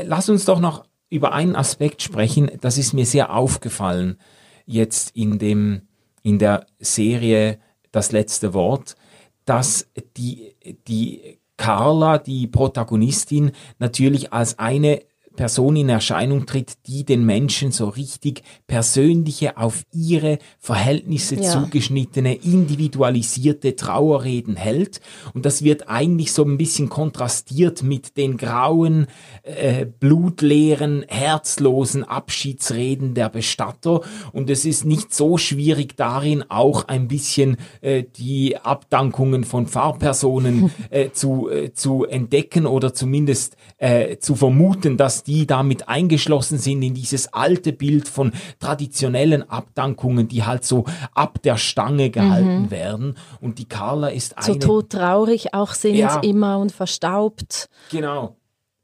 [0.05, 4.17] Lass uns doch noch über einen Aspekt sprechen, das ist mir sehr aufgefallen
[4.65, 5.83] jetzt in dem,
[6.23, 7.59] in der Serie
[7.91, 8.95] Das letzte Wort,
[9.43, 10.55] dass die,
[10.87, 15.01] die Carla, die Protagonistin, natürlich als eine
[15.41, 21.49] Person in Erscheinung tritt, die den Menschen so richtig persönliche, auf ihre Verhältnisse ja.
[21.49, 25.01] zugeschnittene, individualisierte Trauerreden hält.
[25.33, 29.07] Und das wird eigentlich so ein bisschen kontrastiert mit den grauen,
[29.41, 34.01] äh, blutleeren, herzlosen Abschiedsreden der Bestatter.
[34.33, 40.69] Und es ist nicht so schwierig darin, auch ein bisschen äh, die Abdankungen von Pfarrpersonen
[40.91, 46.81] äh, zu, äh, zu entdecken oder zumindest äh, zu vermuten, dass die damit eingeschlossen sind
[46.81, 52.71] in dieses alte Bild von traditionellen Abdankungen, die halt so ab der Stange gehalten mhm.
[52.71, 53.17] werden.
[53.39, 54.45] Und die Carla ist eine...
[54.45, 57.69] So todtraurig auch sind ja, immer und verstaubt.
[57.91, 58.35] Genau.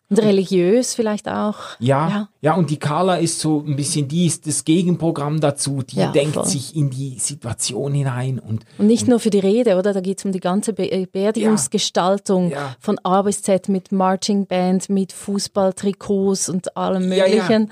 [0.09, 1.57] Und religiös vielleicht auch.
[1.79, 5.83] Ja, ja, ja, und die Carla ist so ein bisschen, die ist das Gegenprogramm dazu,
[5.83, 6.45] die ja, denkt voll.
[6.45, 8.39] sich in die Situation hinein.
[8.39, 9.91] Und, und nicht und, nur für die Rede, oder?
[9.91, 13.91] Da geht es um die ganze Be äh, Beerdigungsgestaltung ja, von A bis Z mit
[13.91, 17.71] Marching Band, mit Fußballtrikots und allem Möglichen.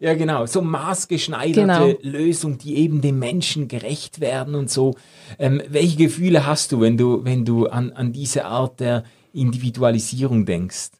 [0.00, 0.46] Ja, genau.
[0.46, 1.92] So maßgeschneiderte genau.
[2.02, 4.96] Lösungen, die eben dem Menschen gerecht werden und so.
[5.38, 10.44] Ähm, welche Gefühle hast du, wenn du, wenn du an, an diese Art der Individualisierung
[10.44, 10.90] denkst?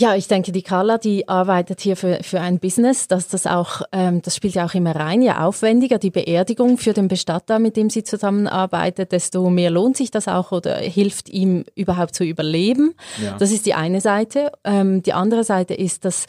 [0.00, 3.82] Ja, ich denke, die Carla, die arbeitet hier für, für ein Business, dass das auch,
[3.92, 7.76] ähm, das spielt ja auch immer rein, je aufwendiger die Beerdigung für den Bestatter, mit
[7.76, 12.94] dem sie zusammenarbeitet, desto mehr lohnt sich das auch oder hilft ihm überhaupt zu überleben.
[13.22, 13.36] Ja.
[13.36, 14.52] Das ist die eine Seite.
[14.64, 16.24] Ähm, die andere Seite ist, dass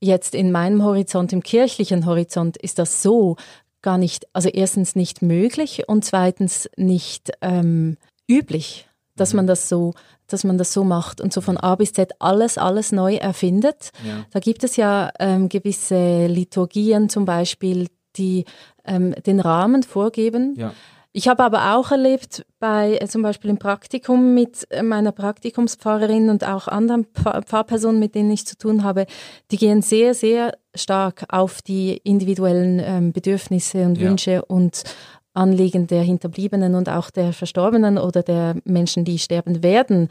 [0.00, 3.36] jetzt in meinem Horizont, im kirchlichen Horizont, ist das so
[3.80, 7.96] gar nicht, also erstens nicht möglich und zweitens nicht ähm,
[8.28, 9.38] üblich, dass mhm.
[9.38, 9.92] man das so
[10.26, 13.90] dass man das so macht und so von A bis Z alles, alles neu erfindet.
[14.06, 14.24] Ja.
[14.30, 18.44] Da gibt es ja ähm, gewisse Liturgien zum Beispiel, die
[18.84, 20.54] ähm, den Rahmen vorgeben.
[20.56, 20.72] Ja.
[21.16, 26.28] Ich habe aber auch erlebt, bei äh, zum Beispiel im Praktikum mit äh, meiner Praktikumspfarrerin
[26.28, 29.06] und auch anderen Pfarrpersonen, mit denen ich zu tun habe,
[29.52, 34.08] die gehen sehr, sehr stark auf die individuellen ähm, Bedürfnisse und ja.
[34.08, 34.82] Wünsche und
[35.34, 40.08] Anliegen der Hinterbliebenen und auch der Verstorbenen oder der Menschen, die sterben werden,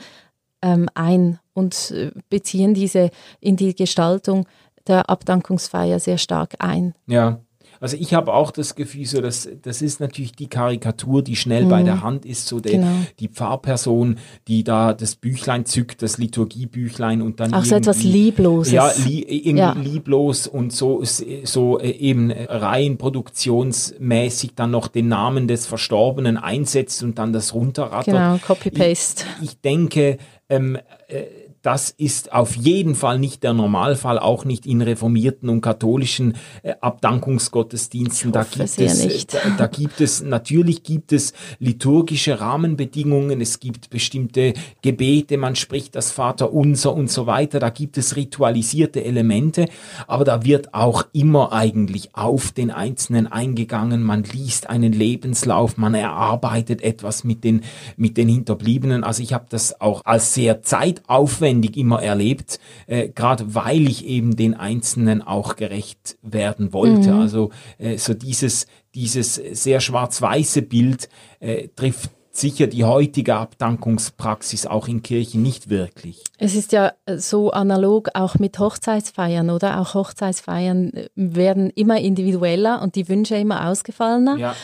[0.62, 3.09] ähm, ein und äh, beziehen diese
[3.39, 4.45] in die Gestaltung
[4.88, 6.93] der Abdankungsfeier sehr stark ein.
[7.07, 7.39] Ja,
[7.84, 11.65] also ich habe auch das Gefühl, so dass das ist natürlich die Karikatur, die schnell
[11.65, 11.69] mhm.
[11.69, 12.96] bei der Hand ist, so der, genau.
[13.19, 18.72] die Pfarrperson, die da das Büchlein zückt, das Liturgiebüchlein und dann auch so etwas Liebloses.
[18.72, 19.74] Ja, li irgendwie ja.
[19.74, 21.04] lieblos und so
[21.43, 27.54] so äh, eben rein produktionsmäßig dann noch den Namen des Verstorbenen einsetzt und dann das
[27.54, 28.06] runterrattert.
[28.06, 29.26] Genau, Copy Paste.
[29.41, 30.78] Ich, ich denke, ähm,
[31.10, 31.24] äh,
[31.63, 36.73] das ist auf jeden Fall nicht der Normalfall, auch nicht in reformierten und katholischen äh,
[36.82, 38.34] Abdankungsgottesdiensten.
[38.34, 43.89] Da gibt, es, äh, da, da, gibt es, natürlich gibt es liturgische Rahmenbedingungen, es gibt
[43.89, 49.69] bestimmte Gebete, man spricht das Vaterunser und so weiter, da gibt es ritualisierte Elemente,
[50.06, 55.95] aber da wird auch immer eigentlich auf den Einzelnen eingegangen, man liest einen Lebenslauf, man
[55.95, 57.62] erarbeitet etwas mit den,
[57.95, 59.06] mit den Hinterbliebenen.
[59.06, 64.05] Also ich habe das auch als sehr zeitaufwendig aufwendig immer erlebt, äh, gerade weil ich
[64.05, 67.13] eben den Einzelnen auch gerecht werden wollte.
[67.13, 67.21] Mhm.
[67.21, 74.87] Also äh, so dieses, dieses sehr schwarz-weiße Bild äh, trifft sicher die heutige Abdankungspraxis auch
[74.87, 76.23] in Kirchen nicht wirklich.
[76.39, 79.79] Es ist ja so analog auch mit Hochzeitsfeiern, oder?
[79.79, 84.37] Auch Hochzeitsfeiern äh, werden immer individueller und die Wünsche immer ausgefallener.
[84.37, 84.55] Ja.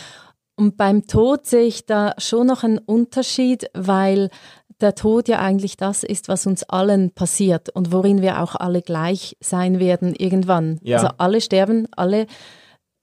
[0.55, 4.29] Und beim Tod sehe ich da schon noch einen Unterschied, weil
[4.81, 8.81] der Tod ja eigentlich das ist, was uns allen passiert und worin wir auch alle
[8.81, 10.79] gleich sein werden irgendwann.
[10.81, 10.97] Ja.
[10.97, 12.27] Also alle sterben, alle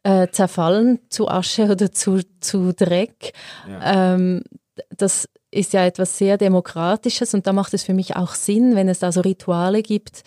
[0.03, 3.33] äh, zerfallen zu Asche oder zu, zu Dreck.
[3.69, 4.15] Ja.
[4.15, 4.43] Ähm,
[4.97, 8.89] das ist ja etwas sehr Demokratisches und da macht es für mich auch Sinn, wenn
[8.89, 10.23] es da so Rituale gibt,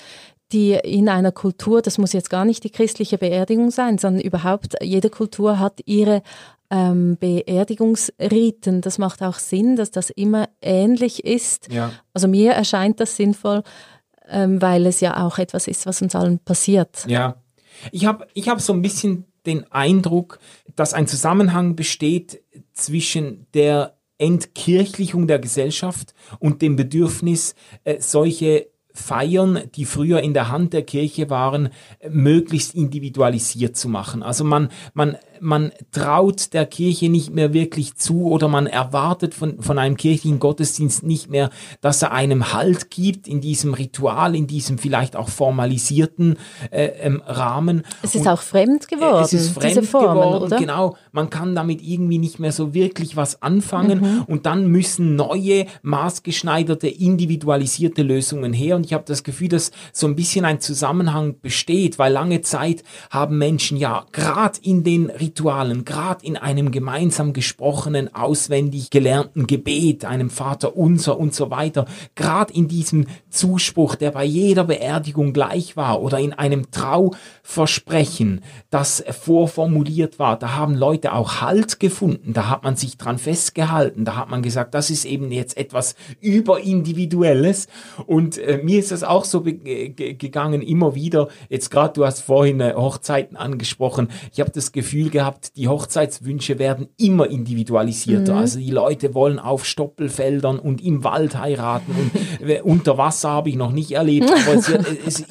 [0.52, 4.76] die in einer Kultur, das muss jetzt gar nicht die christliche Beerdigung sein, sondern überhaupt
[4.82, 6.24] jede Kultur hat ihre
[6.72, 8.82] ähm, Beerdigungsriten.
[8.82, 11.72] Das macht auch Sinn, dass das immer ähnlich ist.
[11.72, 11.92] Ja.
[12.14, 13.64] Also mir erscheint das sinnvoll,
[14.28, 17.06] ähm, weil es ja auch etwas ist, was uns allen passiert.
[17.08, 17.36] Ja,
[17.92, 20.40] ich habe ich hab so ein bisschen den Eindruck,
[20.76, 28.68] dass ein Zusammenhang besteht zwischen der Entkirchlichung der Gesellschaft und dem Bedürfnis, äh, solche
[29.00, 31.70] Feiern, die früher in der Hand der Kirche waren,
[32.10, 34.22] möglichst individualisiert zu machen.
[34.22, 39.62] Also man, man man traut der Kirche nicht mehr wirklich zu oder man erwartet von,
[39.62, 41.50] von einem kirchlichen Gottesdienst nicht mehr,
[41.82, 46.38] dass er einem Halt gibt in diesem Ritual, in diesem vielleicht auch formalisierten
[46.72, 47.84] äh, ähm, Rahmen.
[48.02, 49.24] Es ist Und, auch fremd geworden.
[49.24, 50.58] Es ist fremd Formen, geworden, oder?
[50.58, 50.96] genau.
[51.12, 54.24] Man kann damit irgendwie nicht mehr so wirklich was anfangen mhm.
[54.28, 58.76] und dann müssen neue, maßgeschneiderte, individualisierte Lösungen her.
[58.76, 62.84] Und ich habe das Gefühl, dass so ein bisschen ein Zusammenhang besteht, weil lange Zeit
[63.10, 65.29] haben Menschen ja gerade in den Ritualen,
[65.86, 72.54] gerade in einem gemeinsam gesprochenen, auswendig gelernten Gebet, einem Vater unser und so weiter, gerade
[72.54, 76.72] in diesem Zuspruch, der bei jeder Beerdigung gleich war oder in einem
[77.50, 83.18] Trauversprechen, das vorformuliert war, da haben Leute auch Halt gefunden, da hat man sich dran
[83.18, 87.68] festgehalten, da hat man gesagt, das ist eben jetzt etwas überindividuelles.
[88.06, 92.62] Und äh, mir ist das auch so gegangen immer wieder, jetzt gerade du hast vorhin
[92.62, 98.40] äh, Hochzeiten angesprochen, ich habe das Gefühl gehabt, die Hochzeitswünsche werden immer individualisierter, mhm.
[98.40, 101.96] also die Leute wollen auf Stoppelfeldern und im Wald heiraten
[102.40, 105.26] und äh, unter Wasser habe ich noch nicht erlebt, aber es, wird, es,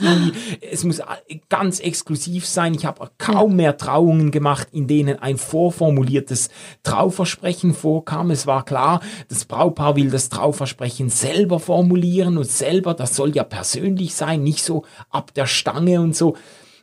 [0.72, 1.00] es muss
[1.48, 6.51] ganz exklusiv sein, ich habe kaum mehr Trauungen gemacht, in denen ein vorformuliertes
[6.83, 13.16] Trauversprechen vorkam, es war klar, das Braupaar will das Trauversprechen selber formulieren und selber, das
[13.16, 16.37] soll ja persönlich sein, nicht so ab der Stange und so.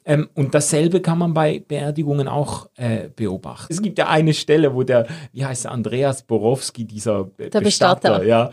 [0.08, 3.74] Ähm, und dasselbe kann man bei Beerdigungen auch äh, beobachten.
[3.74, 7.62] Es gibt ja eine Stelle, wo der, wie heißt der, Andreas Borowski, dieser der Bestatter,
[7.62, 8.52] Bestatter ja,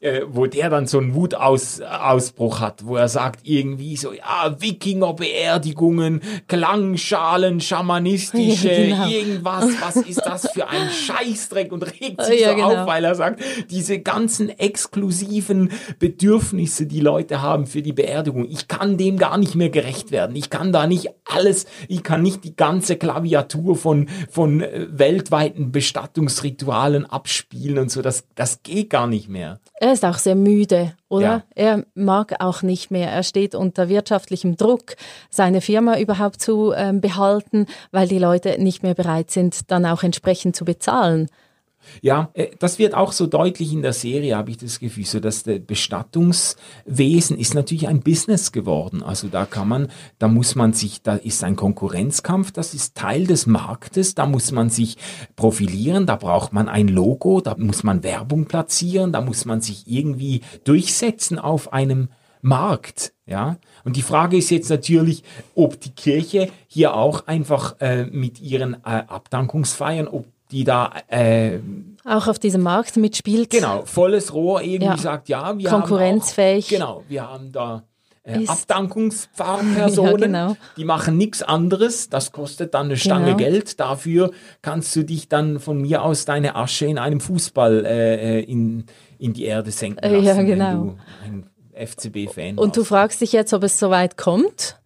[0.00, 6.20] äh, wo der dann so einen Wutausbruch hat, wo er sagt irgendwie so, ja, Wikinger-Beerdigungen,
[6.46, 9.08] Klangschalen, schamanistische, ja, genau.
[9.08, 12.82] irgendwas, was ist das für ein Scheißdreck und regt sich ja, so genau.
[12.82, 18.68] auf, weil er sagt, diese ganzen exklusiven Bedürfnisse, die Leute haben für die Beerdigung, ich
[18.68, 20.36] kann dem gar nicht mehr gerecht werden.
[20.36, 25.72] Ich kann da nicht alles, ich kann nicht die ganze Klaviatur von, von äh, weltweiten
[25.72, 29.58] Bestattungsritualen abspielen und so, das, das geht gar nicht mehr.
[29.80, 31.24] Er ist auch sehr müde, oder?
[31.24, 31.42] Ja.
[31.54, 33.10] Er mag auch nicht mehr.
[33.10, 34.96] Er steht unter wirtschaftlichem Druck,
[35.30, 40.02] seine Firma überhaupt zu ähm, behalten, weil die Leute nicht mehr bereit sind, dann auch
[40.02, 41.28] entsprechend zu bezahlen.
[42.02, 45.20] Ja, äh, das wird auch so deutlich in der Serie, habe ich das Gefühl, so
[45.20, 49.02] dass der Bestattungswesen ist natürlich ein Business geworden.
[49.02, 49.88] Also da kann man,
[50.18, 54.52] da muss man sich, da ist ein Konkurrenzkampf, das ist Teil des Marktes, da muss
[54.52, 54.96] man sich
[55.36, 59.84] profilieren, da braucht man ein Logo, da muss man Werbung platzieren, da muss man sich
[59.86, 62.08] irgendwie durchsetzen auf einem
[62.40, 63.58] Markt, ja.
[63.84, 68.74] Und die Frage ist jetzt natürlich, ob die Kirche hier auch einfach äh, mit ihren
[68.74, 71.58] äh, Abdankungsfeiern, ob die da äh,
[72.04, 73.50] auch auf diesem Markt mitspielt.
[73.50, 74.96] Genau, volles Rohr irgendwie ja.
[74.96, 76.72] sagt, ja, wir konkurrenzfähig.
[76.72, 77.82] Haben auch, genau, wir haben da
[78.28, 80.56] äh, Abdankungspfarrpersonen, ja, genau.
[80.76, 83.36] die machen nichts anderes, das kostet dann eine Stange genau.
[83.38, 84.30] Geld, dafür
[84.62, 88.84] kannst du dich dann von mir aus deine Asche in einem Fußball äh, äh in,
[89.18, 90.96] in die Erde senken lassen, ja, genau.
[91.22, 91.46] wenn du
[91.78, 94.78] ein FCB-Fan Und du fragst dich jetzt, ob es soweit kommt?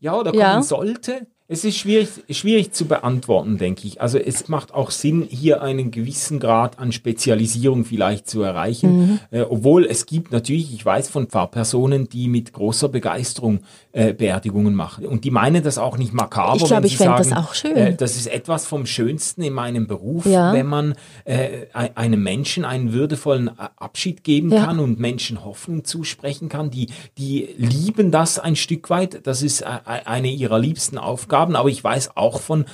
[0.00, 0.62] Ja, oder kommen ja.
[0.62, 1.26] sollte.
[1.52, 4.00] Es ist schwierig, schwierig zu beantworten, denke ich.
[4.00, 8.98] Also es macht auch Sinn, hier einen gewissen Grad an Spezialisierung vielleicht zu erreichen.
[8.98, 9.18] Mhm.
[9.32, 14.74] Äh, obwohl es gibt natürlich, ich weiß von Pfarrpersonen, die mit großer Begeisterung äh, Beerdigungen
[14.74, 15.04] machen.
[15.04, 16.56] Und die meinen das auch nicht makaber.
[16.56, 17.76] Ich glaube, ich fände das auch schön.
[17.76, 20.52] Äh, das ist etwas vom Schönsten in meinem Beruf, ja.
[20.52, 24.64] wenn man äh, einem Menschen einen würdevollen äh, Abschied geben ja.
[24.64, 26.70] kann und Menschen Hoffnung zusprechen kann.
[26.70, 26.86] Die,
[27.18, 29.26] die lieben das ein Stück weit.
[29.26, 31.56] Das ist äh, eine ihrer liebsten Aufgaben.
[31.56, 32.66] Aber ich weiß auch von,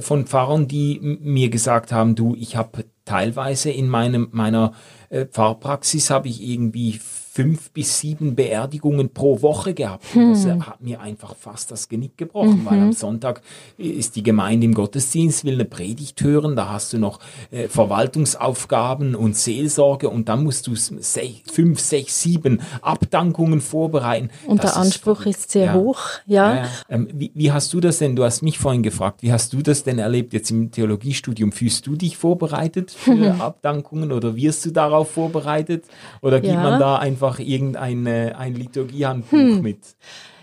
[0.00, 4.72] von Pfarrern, die mir gesagt haben, du, ich habe teilweise in meinem, meiner
[5.10, 7.00] Pfarrpraxis habe ich irgendwie
[7.34, 10.04] fünf bis sieben Beerdigungen pro Woche gehabt.
[10.12, 10.30] Hm.
[10.30, 12.66] Das hat mir einfach fast das Genick gebrochen, mhm.
[12.66, 13.42] weil am Sonntag
[13.76, 17.18] ist die Gemeinde im Gottesdienst, will eine Predigt hören, da hast du noch
[17.50, 24.30] äh, Verwaltungsaufgaben und Seelsorge und dann musst du sech, fünf, sechs, sieben Abdankungen vorbereiten.
[24.46, 26.54] Und das der Anspruch ist, ist sehr ja, hoch, ja.
[26.54, 29.52] ja ähm, wie, wie hast du das denn, du hast mich vorhin gefragt, wie hast
[29.52, 31.50] du das denn erlebt jetzt im Theologiestudium?
[31.50, 35.86] Fühlst du dich vorbereitet für Abdankungen oder wirst du darauf vorbereitet
[36.22, 36.62] oder gibt ja.
[36.62, 39.62] man da einfach einfach irgendein ein Liturgiehandbuch hm.
[39.62, 39.96] mit?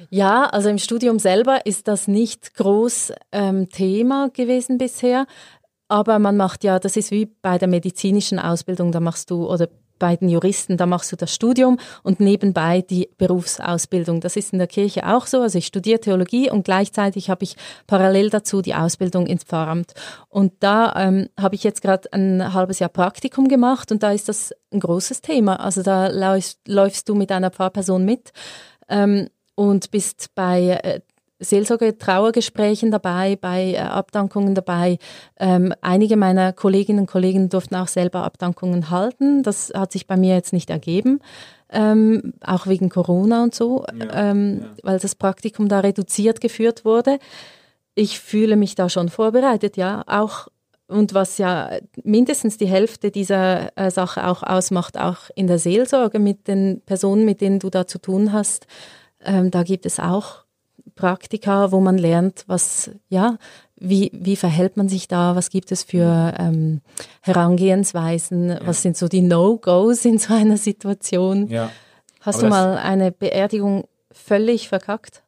[0.10, 5.26] Ja, also im Studium selber ist das nicht groß ähm, Thema gewesen bisher.
[5.88, 9.67] Aber man macht ja, das ist wie bei der medizinischen Ausbildung, da machst du, oder
[10.02, 14.20] bei den Juristen, da machst du das Studium und nebenbei die Berufsausbildung.
[14.20, 15.42] Das ist in der Kirche auch so.
[15.42, 19.94] Also ich studiere Theologie und gleichzeitig habe ich parallel dazu die Ausbildung ins Pfarramt.
[20.28, 24.28] Und da ähm, habe ich jetzt gerade ein halbes Jahr Praktikum gemacht und da ist
[24.28, 25.60] das ein großes Thema.
[25.60, 28.32] Also da läufst, läufst du mit einer Pfarrperson mit.
[28.90, 31.04] Ähm, und bist bei
[31.41, 34.97] äh, Seelsorge, Trauergesprächen dabei, bei äh, Abdankungen dabei.
[35.39, 39.43] Ähm, einige meiner Kolleginnen und Kollegen durften auch selber Abdankungen halten.
[39.43, 41.19] Das hat sich bei mir jetzt nicht ergeben,
[41.69, 44.68] ähm, auch wegen Corona und so, ja, ähm, ja.
[44.84, 47.20] weil das Praktikum da reduziert geführt wurde.
[47.95, 50.47] Ich fühle mich da schon vorbereitet, ja, auch
[50.91, 51.70] und was ja
[52.03, 57.24] mindestens die Hälfte dieser äh, Sache auch ausmacht, auch in der Seelsorge mit den Personen,
[57.24, 58.68] mit denen du da zu tun hast,
[59.24, 60.43] ähm, da gibt es auch
[60.96, 63.38] Praktika, wo man lernt, was, ja,
[63.76, 66.82] wie, wie verhält man sich da, was gibt es für ähm,
[67.22, 68.60] Herangehensweisen, ja.
[68.66, 71.48] was sind so die No-Gos in so einer Situation.
[71.48, 71.72] Ja.
[72.20, 75.24] Hast Aber du mal eine Beerdigung völlig verkackt?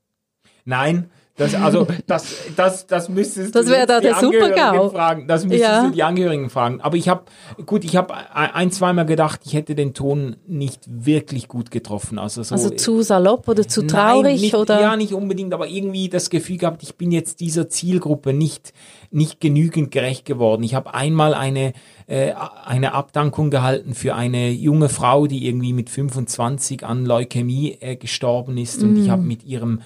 [0.65, 4.53] Nein, das, also, das, das, das müsstest das du da der Super
[4.91, 5.27] fragen.
[5.27, 5.85] Das müsstest ja.
[5.85, 6.79] du die Angehörigen fragen.
[6.79, 7.23] Aber ich habe,
[7.65, 12.19] gut, ich habe ein, zweimal gedacht, ich hätte den Ton nicht wirklich gut getroffen.
[12.19, 14.23] Also, so, also zu salopp oder zu traurig?
[14.33, 14.79] Nein, nicht, oder?
[14.79, 18.71] Ja, nicht unbedingt, aber irgendwie das Gefühl gehabt, ich bin jetzt dieser Zielgruppe nicht,
[19.09, 20.61] nicht genügend gerecht geworden.
[20.61, 21.73] Ich habe einmal eine,
[22.05, 27.95] äh, eine Abdankung gehalten für eine junge Frau, die irgendwie mit 25 an Leukämie äh,
[27.95, 28.83] gestorben ist.
[28.83, 29.11] Und ich mm.
[29.11, 29.81] habe mit ihrem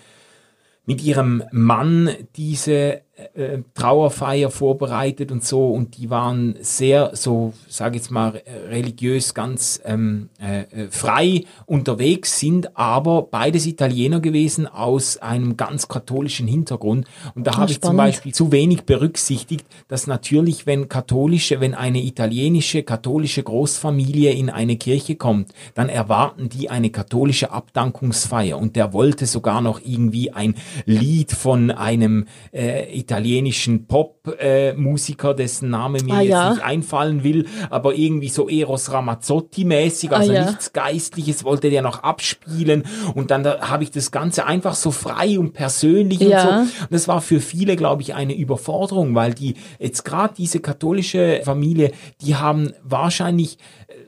[0.88, 3.02] mit ihrem Mann diese
[3.34, 5.70] äh, Trauerfeier vorbereitet und so.
[5.70, 12.40] Und die waren sehr so, sage jetzt mal religiös ganz ähm, äh, äh, frei unterwegs
[12.40, 17.08] sind, aber beides Italiener gewesen aus einem ganz katholischen Hintergrund.
[17.34, 22.04] Und da habe ich zum Beispiel zu wenig berücksichtigt, dass natürlich wenn katholische, wenn eine
[22.04, 28.58] italienische katholische Großfamilie in eine Kirche kommt, dann erwarten die eine katholische Abdankungsfeier.
[28.60, 30.54] Und der wollte sogar noch irgendwie ein
[30.86, 36.50] Lied von einem äh, italienischen Pop-Musiker, äh, dessen Name mir ah, jetzt ja.
[36.50, 40.46] nicht einfallen will, aber irgendwie so Eros Ramazzotti-mäßig, also ah, ja.
[40.46, 42.84] nichts Geistliches wollte der noch abspielen
[43.16, 46.60] und dann da habe ich das Ganze einfach so frei und persönlich ja.
[46.60, 46.82] und so.
[46.82, 51.42] Und das war für viele, glaube ich, eine Überforderung, weil die jetzt gerade diese katholische
[51.46, 51.92] Familie,
[52.22, 53.58] die haben wahrscheinlich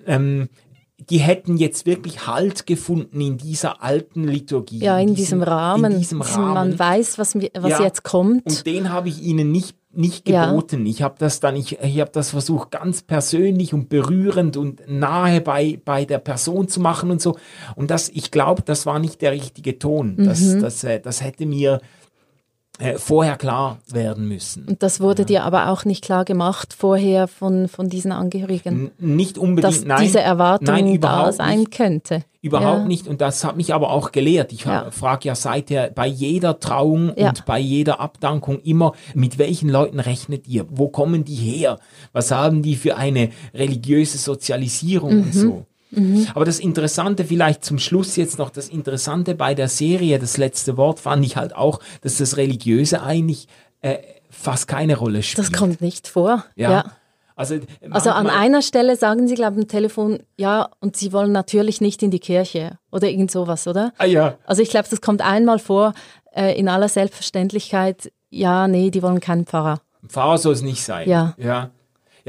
[0.07, 0.49] ähm,
[1.09, 4.79] die hätten jetzt wirklich Halt gefunden in dieser alten Liturgie.
[4.79, 5.93] Ja, in, in diesem, Rahmen.
[5.93, 6.53] In diesem Rahmen.
[6.53, 8.45] Man weiß, was, was ja, jetzt kommt.
[8.45, 10.85] Und den habe ich ihnen nicht nicht geboten.
[10.85, 10.91] Ja.
[10.91, 15.41] Ich habe das dann, ich, ich habe das versucht, ganz persönlich und berührend und nahe
[15.41, 17.37] bei, bei der Person zu machen und so.
[17.75, 20.15] Und das, ich glaube, das war nicht der richtige Ton.
[20.17, 20.61] Das, mhm.
[20.61, 21.98] das, das, das hätte mir äh,
[22.97, 24.65] vorher klar werden müssen.
[24.65, 25.25] Und das wurde ja.
[25.25, 28.91] dir aber auch nicht klar gemacht vorher von, von diesen Angehörigen?
[28.99, 30.03] N nicht unbedingt, dass nein.
[30.03, 31.71] diese Erwartung nein, da sein nicht.
[31.71, 32.23] könnte?
[32.41, 32.87] Überhaupt ja.
[32.87, 33.07] nicht.
[33.07, 34.53] Und das hat mich aber auch gelehrt.
[34.53, 34.91] Ich ja.
[34.91, 37.29] frage ja seither bei jeder Trauung ja.
[37.29, 40.65] und bei jeder Abdankung immer, mit welchen Leuten rechnet ihr?
[40.69, 41.79] Wo kommen die her?
[42.13, 45.23] Was haben die für eine religiöse Sozialisierung mhm.
[45.23, 45.65] und so?
[45.91, 46.27] Mhm.
[46.33, 50.77] Aber das Interessante vielleicht zum Schluss jetzt noch, das Interessante bei der Serie, das letzte
[50.77, 53.47] Wort fand ich halt auch, dass das Religiöse eigentlich
[53.81, 53.97] äh,
[54.29, 55.47] fast keine Rolle spielt.
[55.47, 56.45] Das kommt nicht vor.
[56.55, 56.71] ja.
[56.71, 56.83] ja.
[57.39, 57.57] Also,
[57.89, 61.79] also an einer Stelle sagen Sie, glaube ich, am Telefon, ja, und Sie wollen natürlich
[61.79, 63.93] nicht in die Kirche oder irgend sowas, oder?
[63.97, 64.37] Ah ja.
[64.45, 65.93] Also ich glaube, das kommt einmal vor,
[66.33, 69.79] äh, in aller Selbstverständlichkeit, ja, nee, die wollen keinen Pfarrer.
[70.05, 71.07] Pfarrer soll es nicht sein.
[71.07, 71.33] Ja.
[71.37, 71.69] Ja.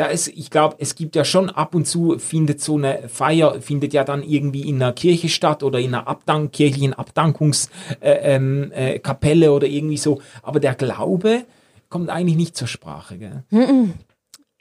[0.00, 3.60] Ja, es, ich glaube, es gibt ja schon ab und zu findet so eine Feier,
[3.60, 8.34] findet ja dann irgendwie in einer Kirche statt oder in einer Abdank kirchlichen Abdankungskapelle äh,
[8.34, 10.22] ähm, äh, oder irgendwie so.
[10.42, 11.44] Aber der Glaube
[11.90, 13.18] kommt eigentlich nicht zur Sprache.
[13.18, 13.44] Gell?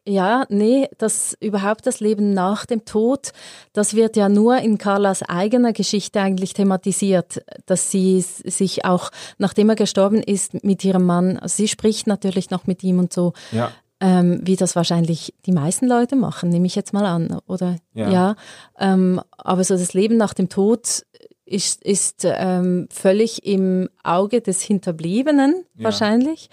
[0.05, 3.31] Ja, nee, das überhaupt das Leben nach dem Tod,
[3.71, 9.69] das wird ja nur in Carlas eigener Geschichte eigentlich thematisiert, dass sie sich auch, nachdem
[9.69, 13.71] er gestorben ist, mit ihrem Mann, sie spricht natürlich noch mit ihm und so, ja
[14.01, 17.75] ähm, wie das wahrscheinlich die meisten Leute machen, nehme ich jetzt mal an, oder?
[17.93, 18.09] Ja.
[18.09, 18.35] ja
[18.79, 21.03] ähm, aber so das Leben nach dem Tod
[21.45, 25.83] ist, ist ähm, völlig im Auge des Hinterbliebenen ja.
[25.83, 26.49] wahrscheinlich.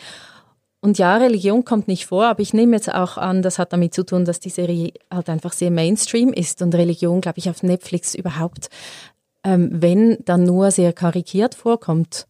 [0.81, 3.95] Und ja, Religion kommt nicht vor, aber ich nehme jetzt auch an, das hat damit
[3.95, 7.63] zu tun, dass die Serie halt einfach sehr Mainstream ist und Religion, glaube ich, auf
[7.63, 8.69] Netflix überhaupt,
[9.43, 12.27] ähm, wenn dann nur sehr karikiert vorkommt.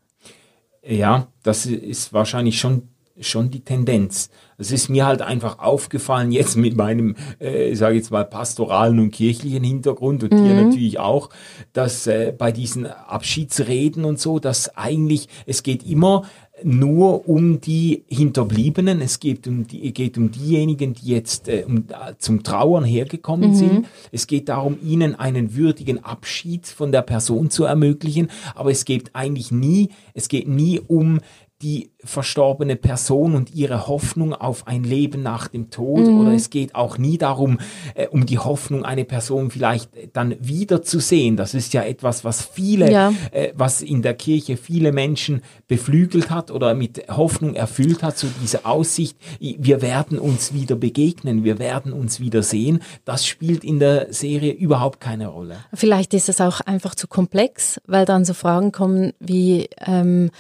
[0.83, 2.89] Ja, das ist wahrscheinlich schon
[3.21, 4.31] schon die Tendenz.
[4.59, 8.99] Es ist mir halt einfach aufgefallen jetzt mit meinem, äh, ich sage jetzt mal pastoralen
[8.99, 10.45] und kirchlichen Hintergrund und mhm.
[10.45, 11.31] dir natürlich auch,
[11.73, 16.25] dass äh, bei diesen Abschiedsreden und so, dass eigentlich es geht immer
[16.63, 19.01] nur um die Hinterbliebenen.
[19.01, 21.85] Es geht um, die, geht um diejenigen, die jetzt äh, um,
[22.19, 23.55] zum Trauern hergekommen mhm.
[23.55, 23.89] sind.
[24.11, 28.29] Es geht darum, ihnen einen würdigen Abschied von der Person zu ermöglichen.
[28.55, 31.21] Aber es geht eigentlich nie, es geht nie um
[31.67, 36.21] die verstorbene Person und ihre Hoffnung auf ein Leben nach dem Tod mhm.
[36.21, 37.59] oder es geht auch nie darum,
[37.97, 41.37] äh, um die Hoffnung, eine Person vielleicht dann wiederzusehen.
[41.37, 43.13] Das ist ja etwas, was viele, ja.
[43.33, 48.29] äh, was in der Kirche viele Menschen beflügelt hat oder mit Hoffnung erfüllt hat, so
[48.41, 52.79] diese Aussicht, wir werden uns wieder begegnen, wir werden uns wieder sehen.
[53.05, 55.57] Das spielt in der Serie überhaupt keine Rolle.
[55.75, 60.31] Vielleicht ist es auch einfach zu komplex, weil dann so Fragen kommen wie, ähm,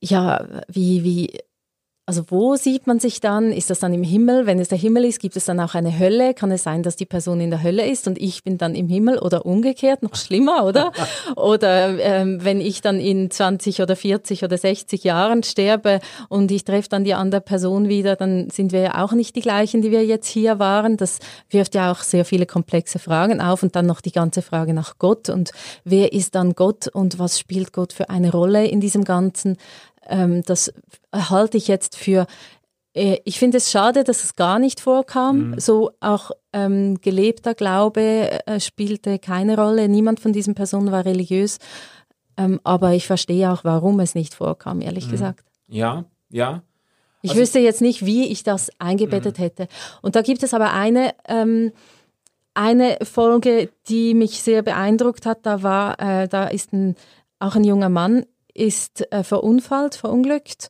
[0.00, 1.38] ja, wie, wie
[2.08, 3.52] also wo sieht man sich dann?
[3.52, 4.46] Ist das dann im Himmel?
[4.46, 6.32] Wenn es der Himmel ist, gibt es dann auch eine Hölle?
[6.32, 8.88] Kann es sein, dass die Person in der Hölle ist und ich bin dann im
[8.88, 10.02] Himmel oder umgekehrt?
[10.02, 10.92] Noch schlimmer, oder?
[11.36, 16.00] oder ähm, wenn ich dann in 20 oder 40 oder 60 Jahren sterbe
[16.30, 19.42] und ich treffe dann die andere Person wieder, dann sind wir ja auch nicht die
[19.42, 20.96] gleichen, die wir jetzt hier waren.
[20.96, 21.18] Das
[21.50, 24.96] wirft ja auch sehr viele komplexe Fragen auf und dann noch die ganze Frage nach
[24.98, 25.50] Gott und
[25.84, 29.58] wer ist dann Gott und was spielt Gott für eine Rolle in diesem Ganzen?
[30.08, 30.72] Ähm, das
[31.12, 32.26] halte ich jetzt für
[32.98, 35.50] äh, ich finde es schade, dass es gar nicht vorkam.
[35.50, 35.60] Mhm.
[35.60, 39.88] So auch ähm, gelebter Glaube äh, spielte keine Rolle.
[39.88, 41.58] Niemand von diesen Personen war religiös.
[42.36, 45.12] Ähm, aber ich verstehe auch, warum es nicht vorkam, ehrlich mhm.
[45.12, 45.44] gesagt.
[45.68, 46.62] Ja, ja.
[47.20, 49.42] Ich also, wüsste jetzt nicht, wie ich das eingebettet mhm.
[49.42, 49.68] hätte.
[50.02, 51.72] Und da gibt es aber eine, ähm,
[52.54, 55.44] eine Folge, die mich sehr beeindruckt hat.
[55.44, 56.94] Da war, äh, da ist ein,
[57.40, 58.24] auch ein junger Mann
[58.58, 60.68] ist äh, verunfallt, verunglückt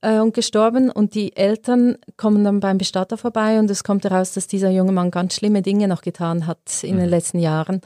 [0.00, 4.32] äh, und gestorben und die Eltern kommen dann beim Bestatter vorbei und es kommt heraus,
[4.34, 7.00] dass dieser junge Mann ganz schlimme Dinge noch getan hat in mhm.
[7.00, 7.80] den letzten Jahren.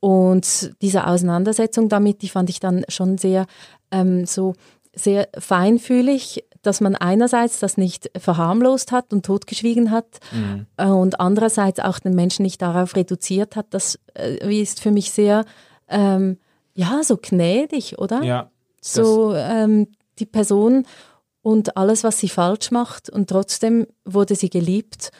[0.00, 3.46] Und diese Auseinandersetzung damit, die fand ich dann schon sehr
[3.90, 4.54] ähm, so
[4.94, 10.66] sehr feinfühlig, dass man einerseits das nicht verharmlost hat und totgeschwiegen hat mhm.
[10.76, 13.66] äh, und andererseits auch den Menschen nicht darauf reduziert hat.
[13.70, 15.44] Das äh, ist für mich sehr
[15.88, 16.38] ähm,
[16.74, 18.22] ja so gnädig, oder?
[18.22, 18.50] Ja,
[18.80, 20.86] so ähm, die Person
[21.42, 23.10] und alles, was sie falsch macht.
[23.10, 25.10] Und trotzdem wurde sie geliebt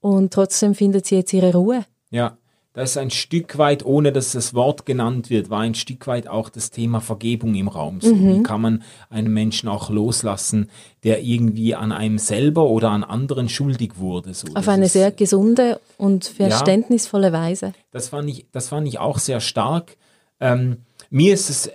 [0.00, 1.84] und trotzdem findet sie jetzt ihre Ruhe.
[2.10, 2.36] Ja,
[2.74, 6.26] das ist ein Stück weit, ohne dass das Wort genannt wird, war ein Stück weit
[6.26, 8.00] auch das Thema Vergebung im Raum.
[8.00, 8.38] So, mhm.
[8.38, 10.68] Wie kann man einen Menschen auch loslassen,
[11.04, 14.34] der irgendwie an einem selber oder an anderen schuldig wurde?
[14.34, 17.74] So, Auf eine ist, sehr gesunde und verständnisvolle ja, Weise.
[17.92, 19.96] Das fand ich, das fand ich auch sehr stark.
[20.40, 20.78] Ähm,
[21.10, 21.70] mir ist es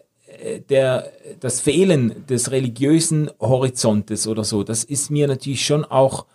[0.69, 6.25] der, das Fehlen des religiösen Horizontes oder so, das ist mir natürlich schon auch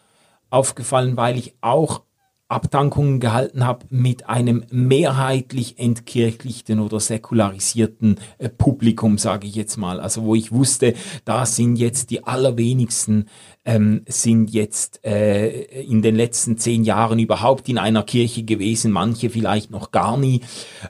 [0.51, 2.03] aufgefallen, weil ich auch
[2.49, 9.99] Abdankungen gehalten habe mit einem mehrheitlich entkirchlichten oder säkularisierten äh, Publikum, sage ich jetzt mal.
[9.99, 13.27] Also wo ich wusste, da sind jetzt die allerwenigsten,
[13.65, 19.31] ähm, sind jetzt äh, in den letzten zehn Jahren überhaupt in einer Kirche gewesen, manche
[19.31, 20.43] vielleicht noch gar nie.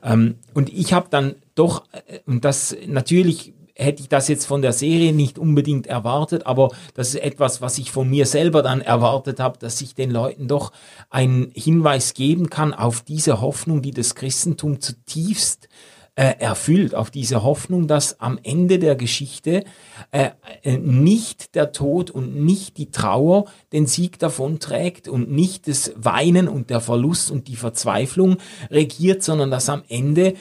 [0.03, 4.63] Ähm, und ich habe dann doch, äh, und das natürlich hätte ich das jetzt von
[4.63, 8.81] der Serie nicht unbedingt erwartet, aber das ist etwas, was ich von mir selber dann
[8.81, 10.73] erwartet habe, dass ich den Leuten doch
[11.11, 15.69] einen Hinweis geben kann auf diese Hoffnung, die das Christentum zutiefst
[16.17, 19.65] äh, erfüllt, auf diese Hoffnung, dass am Ende der Geschichte
[20.13, 20.31] äh,
[20.63, 26.49] äh, nicht der Tod und nicht die Trauer den Sieg davonträgt und nicht das Weinen
[26.49, 28.37] und der Verlust und die Verzweiflung
[28.71, 30.35] regiert, sondern dass am Ende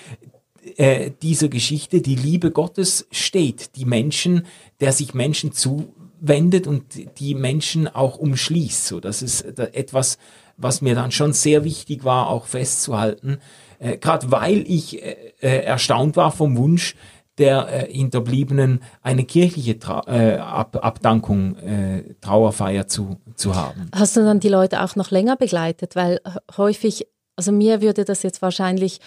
[0.78, 4.46] äh, dieser Geschichte die Liebe Gottes steht, die Menschen,
[4.80, 6.84] der sich Menschen zuwendet und
[7.20, 8.88] die Menschen auch umschließt.
[8.88, 10.18] So, das ist etwas,
[10.58, 13.40] was mir dann schon sehr wichtig war, auch festzuhalten,
[13.80, 16.96] äh, gerade weil ich äh, äh, erstaunt war vom Wunsch
[17.38, 23.90] der äh, Hinterbliebenen eine kirchliche Tra äh, Ab Abdankung, äh, Trauerfeier zu, zu haben.
[23.94, 25.96] Hast du dann die Leute auch noch länger begleitet?
[25.96, 26.20] Weil
[26.58, 29.00] häufig, also mir würde das jetzt wahrscheinlich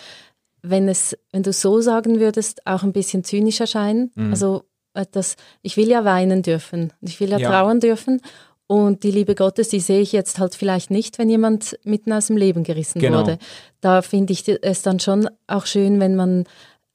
[0.70, 4.10] wenn es, wenn du so sagen würdest, auch ein bisschen zynisch erscheinen.
[4.14, 4.30] Mhm.
[4.30, 4.64] Also
[4.94, 8.20] äh, das, ich will ja weinen dürfen, ich will ja, ja, trauern dürfen.
[8.68, 12.26] Und die Liebe Gottes, die sehe ich jetzt halt vielleicht nicht, wenn jemand mitten aus
[12.26, 13.20] dem Leben gerissen genau.
[13.20, 13.38] wurde.
[13.80, 16.44] Da finde ich es dann schon auch schön, wenn man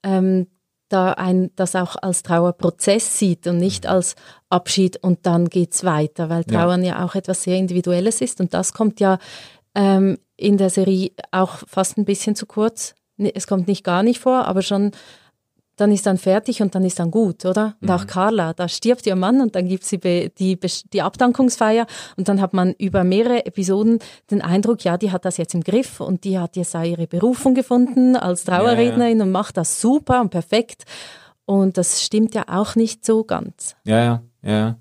[0.03, 0.47] ähm,
[0.89, 4.15] da ein, das auch als Trauerprozess sieht und nicht als
[4.49, 6.97] Abschied und dann geht es weiter, weil Trauern ja.
[6.97, 7.05] ja.
[7.05, 9.17] auch etwas sehr Individuelles ist und das kommt ja
[9.73, 14.19] ähm, in der Serie auch fast ein bisschen zu kurz es kommt nicht gar nicht
[14.19, 14.91] vor, aber schon,
[15.81, 17.75] dann ist dann fertig und dann ist dann gut, oder?
[17.81, 17.95] Und mhm.
[17.95, 21.87] auch Carla, da stirbt ihr Mann und dann gibt sie die, die Abdankungsfeier
[22.17, 23.99] und dann hat man über mehrere Episoden
[24.29, 27.55] den Eindruck, ja, die hat das jetzt im Griff und die hat jetzt ihre Berufung
[27.55, 29.23] gefunden als Trauerrednerin ja, ja.
[29.23, 30.83] und macht das super und perfekt.
[31.45, 33.75] Und das stimmt ja auch nicht so ganz.
[33.83, 34.77] Ja, ja, ja.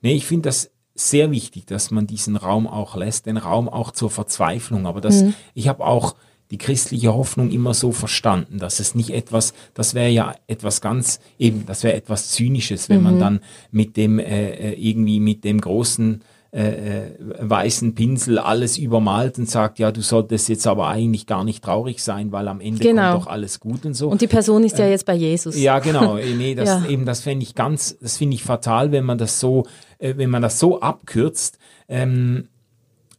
[0.00, 3.90] Nee, ich finde das sehr wichtig, dass man diesen Raum auch lässt, den Raum auch
[3.90, 4.86] zur Verzweiflung.
[4.86, 5.34] Aber das, mhm.
[5.54, 6.14] ich habe auch
[6.50, 11.20] die christliche Hoffnung immer so verstanden, dass es nicht etwas, das wäre ja etwas ganz,
[11.38, 13.04] eben, das wäre etwas Zynisches, wenn mhm.
[13.04, 13.40] man dann
[13.70, 16.22] mit dem, äh, äh, irgendwie mit dem großen
[16.56, 21.44] äh, äh, weißen Pinsel alles übermalt und sagt, ja, du solltest jetzt aber eigentlich gar
[21.44, 23.12] nicht traurig sein, weil am Ende genau.
[23.12, 24.08] kommt doch alles gut und so.
[24.08, 25.58] Und die Person ist ja äh, jetzt bei Jesus.
[25.58, 26.16] Ja, genau.
[26.16, 26.86] Nee, das ja.
[26.86, 29.66] eben, das fände ich ganz, das finde ich fatal, wenn man das so,
[29.98, 31.58] äh, wenn man das so abkürzt.
[31.88, 32.48] Ähm,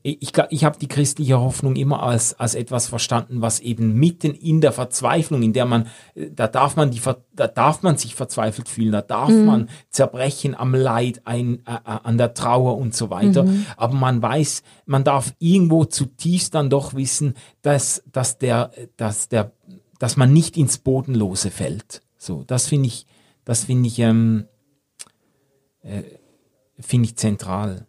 [0.08, 4.62] ich, ich habe die christliche Hoffnung immer als, als etwas verstanden, was eben mitten in
[4.62, 7.01] der Verzweiflung, in der man, da darf man die,
[7.36, 9.45] da darf man sich verzweifelt fühlen, da darf mhm.
[9.45, 13.43] man zerbrechen am Leid, ein, äh, äh, an der Trauer und so weiter.
[13.43, 13.66] Mhm.
[13.76, 19.51] Aber man weiß, man darf irgendwo zutiefst dann doch wissen, dass, dass der, dass der,
[19.99, 22.01] dass man nicht ins Bodenlose fällt.
[22.18, 23.08] So, das finde ich,
[23.43, 24.45] das finde ich, ähm,
[25.82, 26.03] äh,
[26.80, 27.87] finde ich zentral.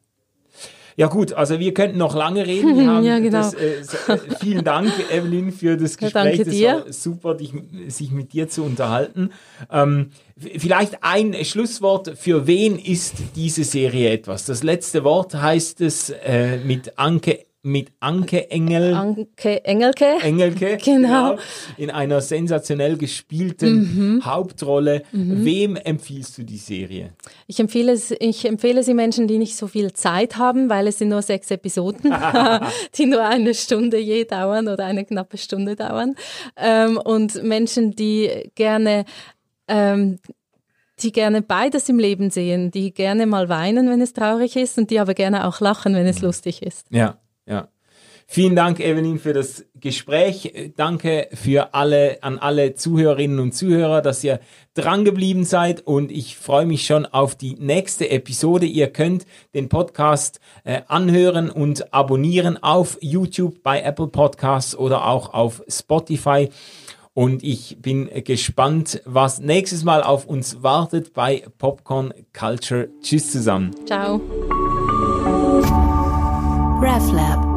[0.98, 2.76] Ja gut, also wir könnten noch lange reden.
[3.04, 3.30] ja, genau.
[3.30, 6.38] Das, äh, äh, vielen Dank, Evelyn, für das Gespräch.
[6.38, 6.86] Ja, danke dir.
[6.90, 7.52] super, dich,
[7.86, 9.30] sich mit dir zu unterhalten.
[9.70, 12.18] Ähm, vielleicht ein Schlusswort.
[12.18, 14.44] Für wen ist diese Serie etwas?
[14.44, 18.94] Das letzte Wort heißt es äh, mit Anke mit Anke Engel.
[18.94, 20.18] Anke Engelke.
[20.22, 21.30] Engelke, genau.
[21.30, 21.42] genau.
[21.76, 24.24] In einer sensationell gespielten mhm.
[24.24, 25.02] Hauptrolle.
[25.12, 25.44] Mhm.
[25.44, 27.14] Wem empfiehlst du die Serie?
[27.46, 31.08] Ich empfehle, ich empfehle sie Menschen, die nicht so viel Zeit haben, weil es sind
[31.08, 32.14] nur sechs Episoden,
[32.96, 36.14] die nur eine Stunde je dauern oder eine knappe Stunde dauern.
[36.56, 39.04] Ähm, und Menschen, die gerne
[39.66, 40.18] ähm,
[41.00, 44.90] die gerne beides im Leben sehen, die gerne mal weinen, wenn es traurig ist und
[44.90, 46.26] die aber gerne auch lachen, wenn es mhm.
[46.26, 46.86] lustig ist.
[46.90, 47.18] Ja,
[47.48, 47.68] ja.
[48.30, 50.72] Vielen Dank, Evelyn, für das Gespräch.
[50.76, 54.40] Danke für alle, an alle Zuhörerinnen und Zuhörer, dass ihr
[54.74, 58.66] dran geblieben seid und ich freue mich schon auf die nächste Episode.
[58.66, 59.24] Ihr könnt
[59.54, 66.50] den Podcast äh, anhören und abonnieren auf YouTube, bei Apple Podcasts oder auch auf Spotify.
[67.14, 72.90] Und ich bin gespannt, was nächstes Mal auf uns wartet bei Popcorn Culture.
[73.00, 73.74] Tschüss zusammen.
[73.86, 74.20] Ciao.
[76.88, 77.47] RefLab